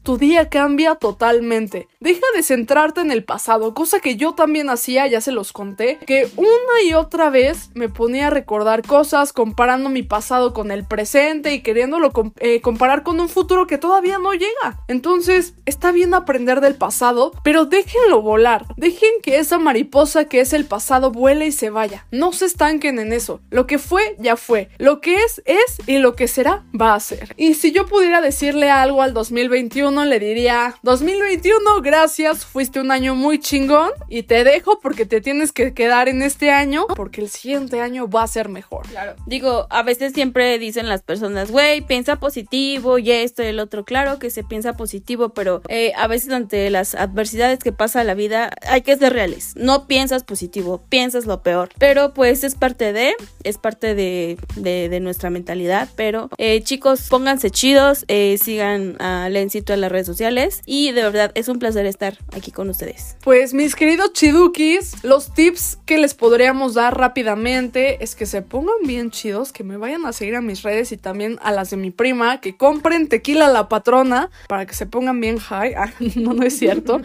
tu 0.04 0.18
día 0.18 0.50
cambia 0.50 0.96
totalmente. 0.96 1.88
Deja 2.00 2.26
de 2.36 2.44
centrarte 2.44 3.02
en 3.02 3.12
el 3.12 3.24
pasado, 3.24 3.74
cosa 3.74 4.00
que 4.00 4.16
yo 4.16 4.34
también 4.34 4.70
hacía, 4.70 5.08
ya 5.08 5.22
se 5.22 5.32
los 5.32 5.52
conté, 5.52 6.00
que 6.06 6.30
una 6.36 6.82
y 6.86 6.94
otra 6.94 7.30
vez 7.30 7.70
me 7.74 7.90
ponía 7.90 8.28
a 8.28 8.30
recordar 8.30 8.82
cosas 8.82 9.34
comparando 9.34 9.90
mi 9.90 10.04
pasado 10.04 10.54
con 10.54 10.72
el 10.72 10.86
presente 10.86 11.54
y 11.54 11.62
queriéndolo 11.62 12.12
eh, 12.40 12.62
comparar 12.62 13.04
con 13.04 13.20
un 13.20 13.30
futuro 13.30 13.68
que 13.68 13.78
todavía 13.78 14.18
no 14.18 14.34
llega. 14.34 14.80
Entonces, 14.88 15.54
está 15.66 15.92
bien 15.92 16.14
aprender 16.14 16.62
del 16.62 16.76
pasado, 16.76 17.34
pero 17.44 17.66
déjenlo 17.66 18.22
volar. 18.22 18.66
Dejen 18.78 19.12
que 19.22 19.38
esa 19.38 19.60
mariposa 19.60 20.26
que 20.26 20.40
es 20.40 20.54
el 20.54 20.66
pasado 20.66 21.12
vuele 21.12 21.48
y 21.48 21.52
se 21.52 21.70
vaya. 21.70 22.06
No 22.12 22.34
se 22.34 22.46
estanquen 22.46 23.00
en 23.00 23.14
eso. 23.14 23.42
Lo 23.50 23.68
que 23.68 23.80
fue, 23.80 24.16
ya 24.20 24.36
fue. 24.36 24.70
Lo 24.78 25.02
que 25.02 25.18
es, 25.18 25.42
es 25.46 25.78
y 25.88 25.98
lo 25.98 26.16
que 26.16 26.28
será, 26.28 26.64
va 26.80 26.96
a 26.96 27.00
ser. 27.00 27.34
Y 27.38 27.54
si 27.56 27.72
yo 27.72 27.86
pudiera 27.86 28.22
decirle 28.22 28.70
algo 28.70 29.02
al 29.02 29.14
2021, 29.32 30.04
le 30.06 30.20
diría, 30.20 30.76
2021, 30.84 31.82
gracias, 31.82 32.46
fuiste 32.46 32.82
un 32.82 32.92
año 32.92 33.16
muy 33.16 33.40
chingón 33.40 33.92
y 34.10 34.24
te 34.24 34.44
dejo 34.44 34.82
porque 34.82 35.06
te 35.06 35.22
tienes 35.22 35.54
que 35.54 35.74
quedar 35.74 36.10
en 36.10 36.22
este 36.22 36.52
año 36.52 36.86
porque 36.98 37.22
el 37.22 37.30
siguiente 37.30 37.80
año 37.80 38.10
va 38.10 38.24
a 38.24 38.28
ser 38.28 38.50
mejor. 38.50 38.86
Claro. 38.90 39.16
Digo, 39.26 39.68
a 39.70 39.84
veces 39.84 40.12
siempre 40.12 40.60
dicen 40.60 40.90
las 40.90 41.02
personas, 41.02 41.50
güey, 41.50 41.80
piensa 41.80 42.18
positivo 42.18 42.98
y 43.00 43.12
esto 43.12 43.42
y 43.42 43.46
el 43.46 43.62
otro. 43.62 43.86
Claro 43.86 44.20
que 44.20 44.30
se 44.30 44.44
piensa 44.44 44.74
positivo, 44.74 45.30
pero 45.30 45.62
eh, 45.70 45.94
a 45.96 46.08
veces 46.08 46.34
ante 46.34 46.70
las 46.70 46.94
adversidades 46.94 47.60
que 47.60 47.72
pasa 47.72 48.04
la 48.04 48.16
vida 48.16 48.52
hay 48.68 48.82
que 48.82 48.98
ser 48.98 49.14
reales. 49.14 49.54
No 49.56 49.88
piensas 49.88 50.26
positivo, 50.26 50.84
piensas 50.90 51.26
lo 51.26 51.42
peor. 51.42 51.70
Pero 51.78 52.14
pues 52.14 52.44
es 52.44 52.56
parte 52.56 52.92
de, 52.92 53.14
es 53.46 53.58
parte 53.58 53.96
de, 53.96 54.38
de, 54.58 55.00
nuestra 55.00 55.30
mentalidad. 55.30 55.88
Pero 55.96 56.30
eh, 56.38 56.62
chicos, 56.64 57.08
pónganse 57.10 57.50
chidos, 57.50 58.04
eh, 58.10 58.38
sigan 58.38 58.98
a 59.00 59.21
Lencito 59.30 59.74
en 59.74 59.82
las 59.82 59.92
redes 59.92 60.08
sociales 60.08 60.62
y 60.66 60.92
de 60.92 61.02
verdad 61.04 61.32
es 61.36 61.48
un 61.48 61.60
placer 61.60 61.86
estar 61.86 62.18
aquí 62.32 62.52
con 62.52 62.70
ustedes. 62.70 63.18
Pues 63.24 63.54
mis 63.54 63.76
queridos 63.76 64.14
chidukis, 64.14 65.04
los 65.04 65.34
tips 65.34 65.78
que 65.86 65.98
les 65.98 66.14
podríamos 66.14 66.74
dar 66.74 66.98
rápidamente 66.98 68.04
es 68.04 68.16
que 68.16 68.26
se 68.26 68.42
pongan 68.42 68.76
bien 68.86 69.12
chidos, 69.12 69.52
que 69.52 69.64
me 69.64 69.78
vayan 69.78 70.06
a 70.06 70.14
seguir 70.14 70.36
a 70.36 70.42
mis 70.42 70.64
redes 70.64 70.92
y 70.92 70.98
también 70.98 71.38
a 71.42 71.52
las 71.52 71.70
de 71.70 71.78
mi 71.78 71.92
prima, 71.92 72.42
que 72.42 72.56
compren 72.58 73.08
tequila 73.08 73.48
la 73.48 73.70
patrona 73.70 74.30
para 74.48 74.66
que 74.66 74.74
se 74.74 74.86
pongan 74.86 75.20
bien 75.20 75.38
high. 75.38 75.76
Ah, 75.82 75.92
no, 76.16 76.34
no 76.34 76.44
es 76.44 76.60
cierto. 76.60 77.02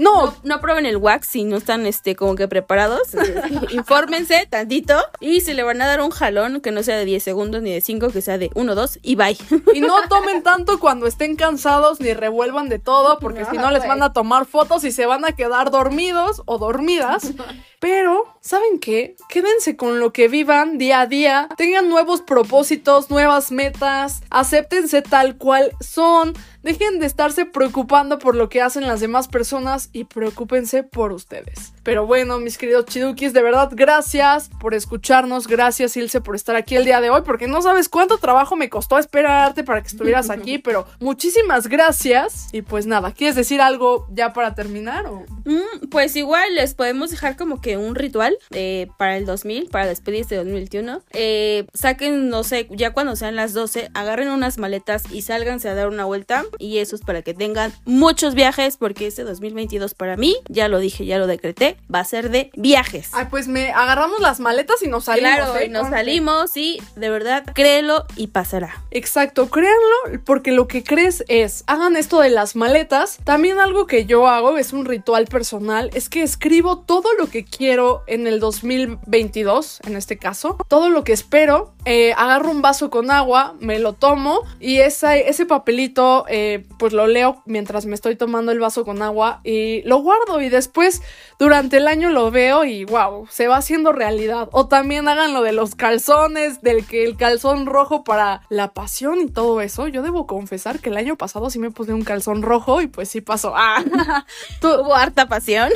No. 0.00 0.34
no. 0.42 0.60
prueben 0.60 0.86
el 0.86 0.96
wax 0.96 1.26
si 1.28 1.44
no 1.44 1.56
están 1.56 1.86
este 1.86 2.16
como 2.16 2.34
que 2.34 2.48
preparados. 2.48 3.08
Infórmense 3.70 4.46
tantito 4.50 4.96
y 5.20 5.40
si 5.42 5.54
le 5.54 5.62
van 5.62 5.80
a 5.82 5.86
dar 5.86 6.00
un 6.00 6.10
jalón 6.10 6.60
que 6.60 6.70
no 6.70 6.82
sea 6.82 6.96
de 6.96 7.04
10 7.04 7.22
segundos 7.22 7.62
ni 7.62 7.72
de 7.72 7.80
5, 7.80 8.08
que 8.08 8.22
sea 8.22 8.38
de 8.38 8.50
1, 8.54 8.74
2 8.74 8.98
y 9.02 9.14
bye. 9.16 9.36
Y 9.74 9.80
no 9.80 10.08
tomen 10.08 10.42
tanto 10.42 10.80
cuando 10.80 11.06
estén 11.06 11.36
cansados 11.36 12.00
ni 12.00 12.12
revuelvan 12.12 12.68
de 12.68 12.78
todo 12.78 13.18
porque 13.18 13.44
si 13.44 13.56
no 13.56 13.70
les 13.70 13.86
van 13.86 14.02
a 14.02 14.12
tomar 14.12 14.46
fotos 14.46 14.84
y 14.84 14.92
se 14.92 15.06
van 15.06 15.24
a 15.24 15.32
quedar 15.32 15.70
dormidos 15.70 16.42
o 16.46 16.58
dormidas. 16.58 17.32
Pero, 17.80 18.36
¿saben 18.40 18.78
qué? 18.78 19.16
Quédense 19.30 19.76
con 19.76 20.00
lo 20.00 20.12
que 20.12 20.28
vivan 20.28 20.76
día 20.76 21.00
a 21.00 21.06
día, 21.06 21.48
tengan 21.56 21.88
nuevos 21.88 22.20
propósitos, 22.20 23.08
nuevas 23.08 23.52
metas, 23.52 24.20
acéptense 24.28 25.00
tal 25.00 25.38
cual 25.38 25.72
son, 25.80 26.34
dejen 26.62 26.98
de 26.98 27.06
estarse 27.06 27.46
preocupando 27.46 28.18
por 28.18 28.36
lo 28.36 28.48
que 28.48 28.62
hacen 28.62 28.86
las 28.86 29.00
demás 29.00 29.28
personas 29.28 29.90
y 29.92 30.04
preocúpense 30.04 30.82
por 30.82 31.12
ustedes. 31.12 31.72
Pero 31.82 32.06
bueno, 32.06 32.38
mis 32.38 32.58
queridos 32.58 32.86
chidukis, 32.86 33.32
de 33.32 33.42
verdad, 33.42 33.70
gracias 33.72 34.50
por 34.60 34.74
escucharnos, 34.74 35.46
gracias 35.46 35.96
Ilse 35.96 36.20
por 36.20 36.36
estar 36.36 36.54
aquí 36.56 36.76
el 36.76 36.84
día 36.84 37.00
de 37.00 37.10
hoy, 37.10 37.22
porque 37.24 37.46
no 37.46 37.62
sabes 37.62 37.88
cuánto 37.88 38.18
trabajo 38.18 38.54
me 38.56 38.68
costó 38.68 38.98
esperarte 38.98 39.64
para 39.64 39.80
que 39.82 39.88
estuvieras 39.88 40.30
aquí, 40.30 40.58
pero 40.58 40.86
muchísimas 41.00 41.68
gracias. 41.68 42.48
Y 42.52 42.62
pues 42.62 42.86
nada, 42.86 43.12
¿quieres 43.12 43.36
decir 43.36 43.60
algo 43.60 44.06
ya 44.12 44.32
para 44.32 44.54
terminar? 44.54 45.06
O? 45.06 45.24
Mm, 45.44 45.88
pues 45.90 46.16
igual 46.16 46.54
les 46.54 46.74
podemos 46.74 47.10
dejar 47.10 47.36
como 47.36 47.60
que 47.60 47.76
un 47.76 47.94
ritual 47.94 48.36
eh, 48.50 48.88
para 48.98 49.16
el 49.16 49.24
2000, 49.24 49.68
para 49.70 49.86
despedirse 49.86 50.34
de 50.34 50.44
2021. 50.44 51.02
Eh, 51.12 51.66
saquen, 51.72 52.28
no 52.28 52.44
sé, 52.44 52.68
ya 52.70 52.92
cuando 52.92 53.16
sean 53.16 53.36
las 53.36 53.54
12, 53.54 53.90
agarren 53.94 54.28
unas 54.28 54.58
maletas 54.58 55.04
y 55.10 55.22
sálganse 55.22 55.68
a 55.68 55.74
dar 55.74 55.88
una 55.88 56.04
vuelta. 56.04 56.44
Y 56.58 56.78
eso 56.78 56.96
es 56.96 57.02
para 57.02 57.22
que 57.22 57.34
tengan 57.34 57.72
muchos 57.84 58.34
viajes, 58.34 58.76
porque 58.76 59.06
este 59.06 59.24
2022 59.24 59.94
para 59.94 60.16
mí, 60.16 60.36
ya 60.48 60.68
lo 60.68 60.78
dije, 60.78 61.06
ya 61.06 61.18
lo 61.18 61.26
decreté, 61.26 61.76
va 61.92 62.00
a 62.00 62.04
ser 62.04 62.30
de 62.30 62.50
viajes. 62.56 63.10
Ay, 63.12 63.26
pues 63.30 63.48
me 63.48 63.72
agarramos 63.72 64.20
las 64.20 64.40
maletas 64.40 64.82
y 64.82 64.88
nos 64.88 65.04
salimos. 65.04 65.34
Claro, 65.34 65.56
¿eh? 65.56 65.66
y 65.66 65.68
nos 65.68 65.88
salimos 65.88 66.56
y 66.56 66.80
de 66.96 67.10
verdad, 67.10 67.44
créelo 67.54 68.04
y 68.16 68.28
pasará. 68.28 68.82
Exacto, 68.90 69.48
créanlo, 69.50 70.22
porque 70.24 70.52
lo 70.52 70.68
que 70.68 70.82
crees 70.82 71.24
es, 71.28 71.64
hagan 71.66 71.96
esto 71.96 72.20
de 72.20 72.30
las 72.30 72.56
maletas. 72.56 73.18
También 73.24 73.58
algo 73.58 73.86
que 73.86 74.06
yo 74.06 74.28
hago, 74.28 74.58
es 74.58 74.72
un 74.72 74.84
ritual 74.84 75.26
personal, 75.26 75.90
es 75.94 76.08
que 76.08 76.22
escribo 76.22 76.78
todo 76.78 77.08
lo 77.18 77.28
que 77.28 77.44
quiero 77.44 78.02
en 78.06 78.26
el 78.26 78.40
2022, 78.40 79.80
en 79.86 79.96
este 79.96 80.18
caso. 80.18 80.56
Todo 80.68 80.90
lo 80.90 81.04
que 81.04 81.12
espero, 81.12 81.74
eh, 81.84 82.12
agarro 82.16 82.50
un 82.50 82.62
vaso 82.62 82.90
con 82.90 83.10
agua, 83.10 83.54
me 83.60 83.78
lo 83.78 83.92
tomo 83.94 84.42
y 84.58 84.78
ese 84.78 85.46
papelito 85.46 86.24
eh, 86.28 86.39
pues 86.78 86.92
lo 86.92 87.06
leo 87.06 87.42
mientras 87.46 87.86
me 87.86 87.94
estoy 87.94 88.16
tomando 88.16 88.52
el 88.52 88.60
vaso 88.60 88.84
con 88.84 89.02
agua 89.02 89.40
y 89.44 89.82
lo 89.82 89.98
guardo 89.98 90.40
y 90.40 90.48
después 90.48 91.02
durante 91.38 91.78
el 91.78 91.88
año 91.88 92.10
lo 92.10 92.30
veo 92.30 92.64
y 92.64 92.84
wow, 92.84 93.26
se 93.30 93.48
va 93.48 93.56
haciendo 93.56 93.92
realidad. 93.92 94.48
O 94.52 94.68
también 94.68 95.08
hagan 95.08 95.32
lo 95.32 95.42
de 95.42 95.52
los 95.52 95.74
calzones, 95.74 96.60
del 96.62 96.86
que 96.86 97.04
el 97.04 97.16
calzón 97.16 97.66
rojo 97.66 98.04
para 98.04 98.42
la 98.48 98.72
pasión 98.72 99.20
y 99.20 99.30
todo 99.30 99.60
eso. 99.60 99.88
Yo 99.88 100.02
debo 100.02 100.26
confesar 100.26 100.80
que 100.80 100.90
el 100.90 100.96
año 100.96 101.16
pasado 101.16 101.50
sí 101.50 101.58
me 101.58 101.70
puse 101.70 101.92
un 101.92 102.02
calzón 102.02 102.42
rojo 102.42 102.80
y 102.80 102.86
pues 102.86 103.08
sí 103.08 103.20
pasó. 103.20 103.54
Ah, 103.62 103.84
tuvo 104.60 104.94
harta 104.94 105.28
pasión. 105.28 105.70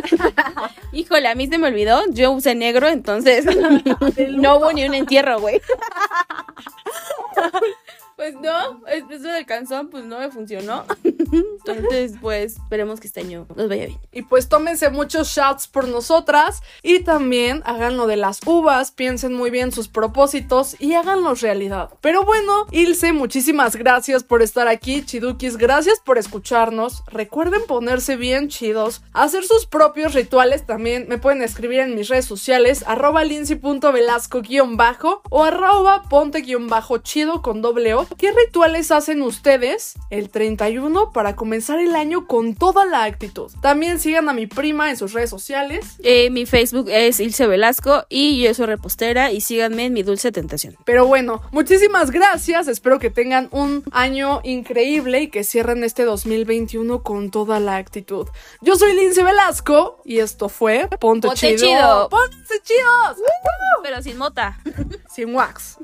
Híjole, 0.93 1.29
a 1.29 1.35
mí 1.35 1.47
se 1.49 1.59
me 1.59 1.69
olvidó, 1.69 2.01
yo 2.11 2.31
usé 2.31 2.55
negro, 2.55 2.89
entonces 2.89 3.45
no 4.31 4.57
hubo 4.57 4.73
ni 4.73 4.85
un 4.85 4.95
entierro, 4.95 5.39
güey. 5.39 5.61
Pues 8.17 8.35
no, 8.35 8.81
eso 8.87 9.29
del 9.29 9.45
calzón 9.45 9.89
pues 9.89 10.05
no 10.05 10.21
me 10.21 10.31
funcionó. 10.31 10.85
Entonces, 11.05 12.15
pues 12.21 12.55
esperemos 12.57 13.01
que 13.01 13.09
este 13.09 13.21
año 13.21 13.47
nos 13.57 13.69
vaya 13.69 13.87
bien. 13.87 13.99
Y 14.13 14.23
pues 14.23 14.49
tómense 14.49 14.89
muchos 14.91 15.29
shots 15.29 15.67
por 15.67 15.89
nosotras 15.89 16.63
y 16.83 17.01
también 17.01 17.63
hagan 17.65 17.97
lo 17.97 18.07
de 18.07 18.17
las 18.17 18.41
uvas, 18.47 18.93
piensen 18.93 19.35
muy 19.35 19.51
bien 19.51 19.73
sus 19.73 19.89
propósitos 19.89 20.81
y 20.81 20.95
háganlos 20.95 21.41
realidad. 21.41 21.91
Pero 22.01 22.25
bueno, 22.25 22.67
Ilse, 22.71 23.13
muchísimas 23.13 23.75
gracias 23.75 24.23
por 24.23 24.43
estar 24.43 24.69
aquí, 24.69 25.05
Chidukis, 25.05 25.57
gracias 25.57 25.99
por 25.99 26.19
escucharnos. 26.19 27.03
Recuerden 27.09 27.63
ponerse 27.67 28.17
bien 28.17 28.49
chidos, 28.49 29.03
hacer 29.13 29.45
sus 29.45 29.67
propios 29.67 30.15
rituales 30.15 30.67
también. 30.67 31.07
Me 31.09 31.19
pueden 31.19 31.43
escribir 31.43 31.81
en 31.81 31.97
mis 31.97 32.09
redes 32.09 32.27
sociales, 32.27 32.85
arroba 32.87 33.25
lindsay.velasco-bajo 33.25 35.23
o 35.31 35.43
arroba 35.43 36.05
ponte-chido 36.09 37.43
con 37.43 37.61
doble 37.61 37.95
O 37.95 38.04
¿Qué 38.19 38.33
rituales 38.33 38.91
hacen 38.91 39.23
ustedes 39.23 39.95
el 40.11 40.31
31 40.31 41.13
para 41.13 41.37
comenzar 41.37 41.79
el 41.79 41.95
año 41.95 42.27
con 42.27 42.55
toda 42.55 42.87
la 42.87 43.05
actitud? 43.05 43.51
También 43.61 43.99
sigan 43.99 44.29
a 44.29 44.33
mi 44.33 44.47
prima 44.47 44.91
en 44.91 44.97
sus 44.97 45.13
redes 45.13 45.31
sociales. 45.31 45.97
Eh, 46.03 46.31
mi 46.31 46.47
Facebook 46.47 46.89
es 46.91 47.21
Ilse 47.21 47.47
Velasco 47.47 48.05
y 48.09 48.43
yo 48.43 48.55
soy 48.55 48.67
repostera 48.67 49.33
y 49.33 49.41
síganme 49.41 49.87
en 49.87 49.93
mi 49.93 50.03
dulce 50.03 50.33
tentación. 50.33 50.77
Pero 50.85 51.07
bueno, 51.07 51.43
muchísimas 51.53 52.11
gracias. 52.11 52.69
Espero 52.69 52.99
que 52.99 53.11
tengan 53.11 53.49
un 53.51 53.85
año 53.93 54.41
increíble 54.45 55.23
y 55.23 55.29
que 55.29 55.45
cierren 55.45 55.85
este 55.85 56.05
2021 56.05 57.03
con 57.03 57.31
toda 57.31 57.61
la 57.61 57.77
actitud. 57.77 58.29
Yo 58.61 58.77
soy 58.77 58.95
Lince 58.95 59.23
Velasco 59.23 60.01
y 60.05 60.19
esto 60.19 60.49
fue 60.49 60.89
Ponte, 61.01 61.29
Ponte 61.29 61.57
chido. 61.57 62.09
Ponte 62.09 62.61
chidos. 62.63 63.19
Pero 63.83 64.03
sin 64.03 64.17
mota. 64.17 64.59
sin 65.15 65.35
wax. 65.35 65.79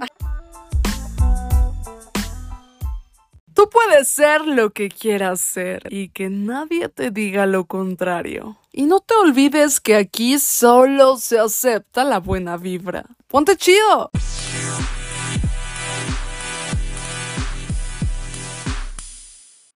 Tú 3.54 3.68
puedes 3.68 4.08
ser 4.08 4.46
lo 4.46 4.70
que 4.70 4.88
quieras 4.88 5.40
ser 5.40 5.82
y 5.90 6.10
que 6.10 6.30
nadie 6.30 6.88
te 6.88 7.10
diga 7.10 7.46
lo 7.46 7.66
contrario. 7.66 8.56
Y 8.72 8.86
no 8.86 9.00
te 9.00 9.14
olvides 9.14 9.80
que 9.80 9.96
aquí 9.96 10.38
solo 10.38 11.16
se 11.16 11.38
acepta 11.38 12.04
la 12.04 12.20
buena 12.20 12.56
vibra. 12.56 13.04
¡Ponte 13.26 13.56
chido! 13.56 14.10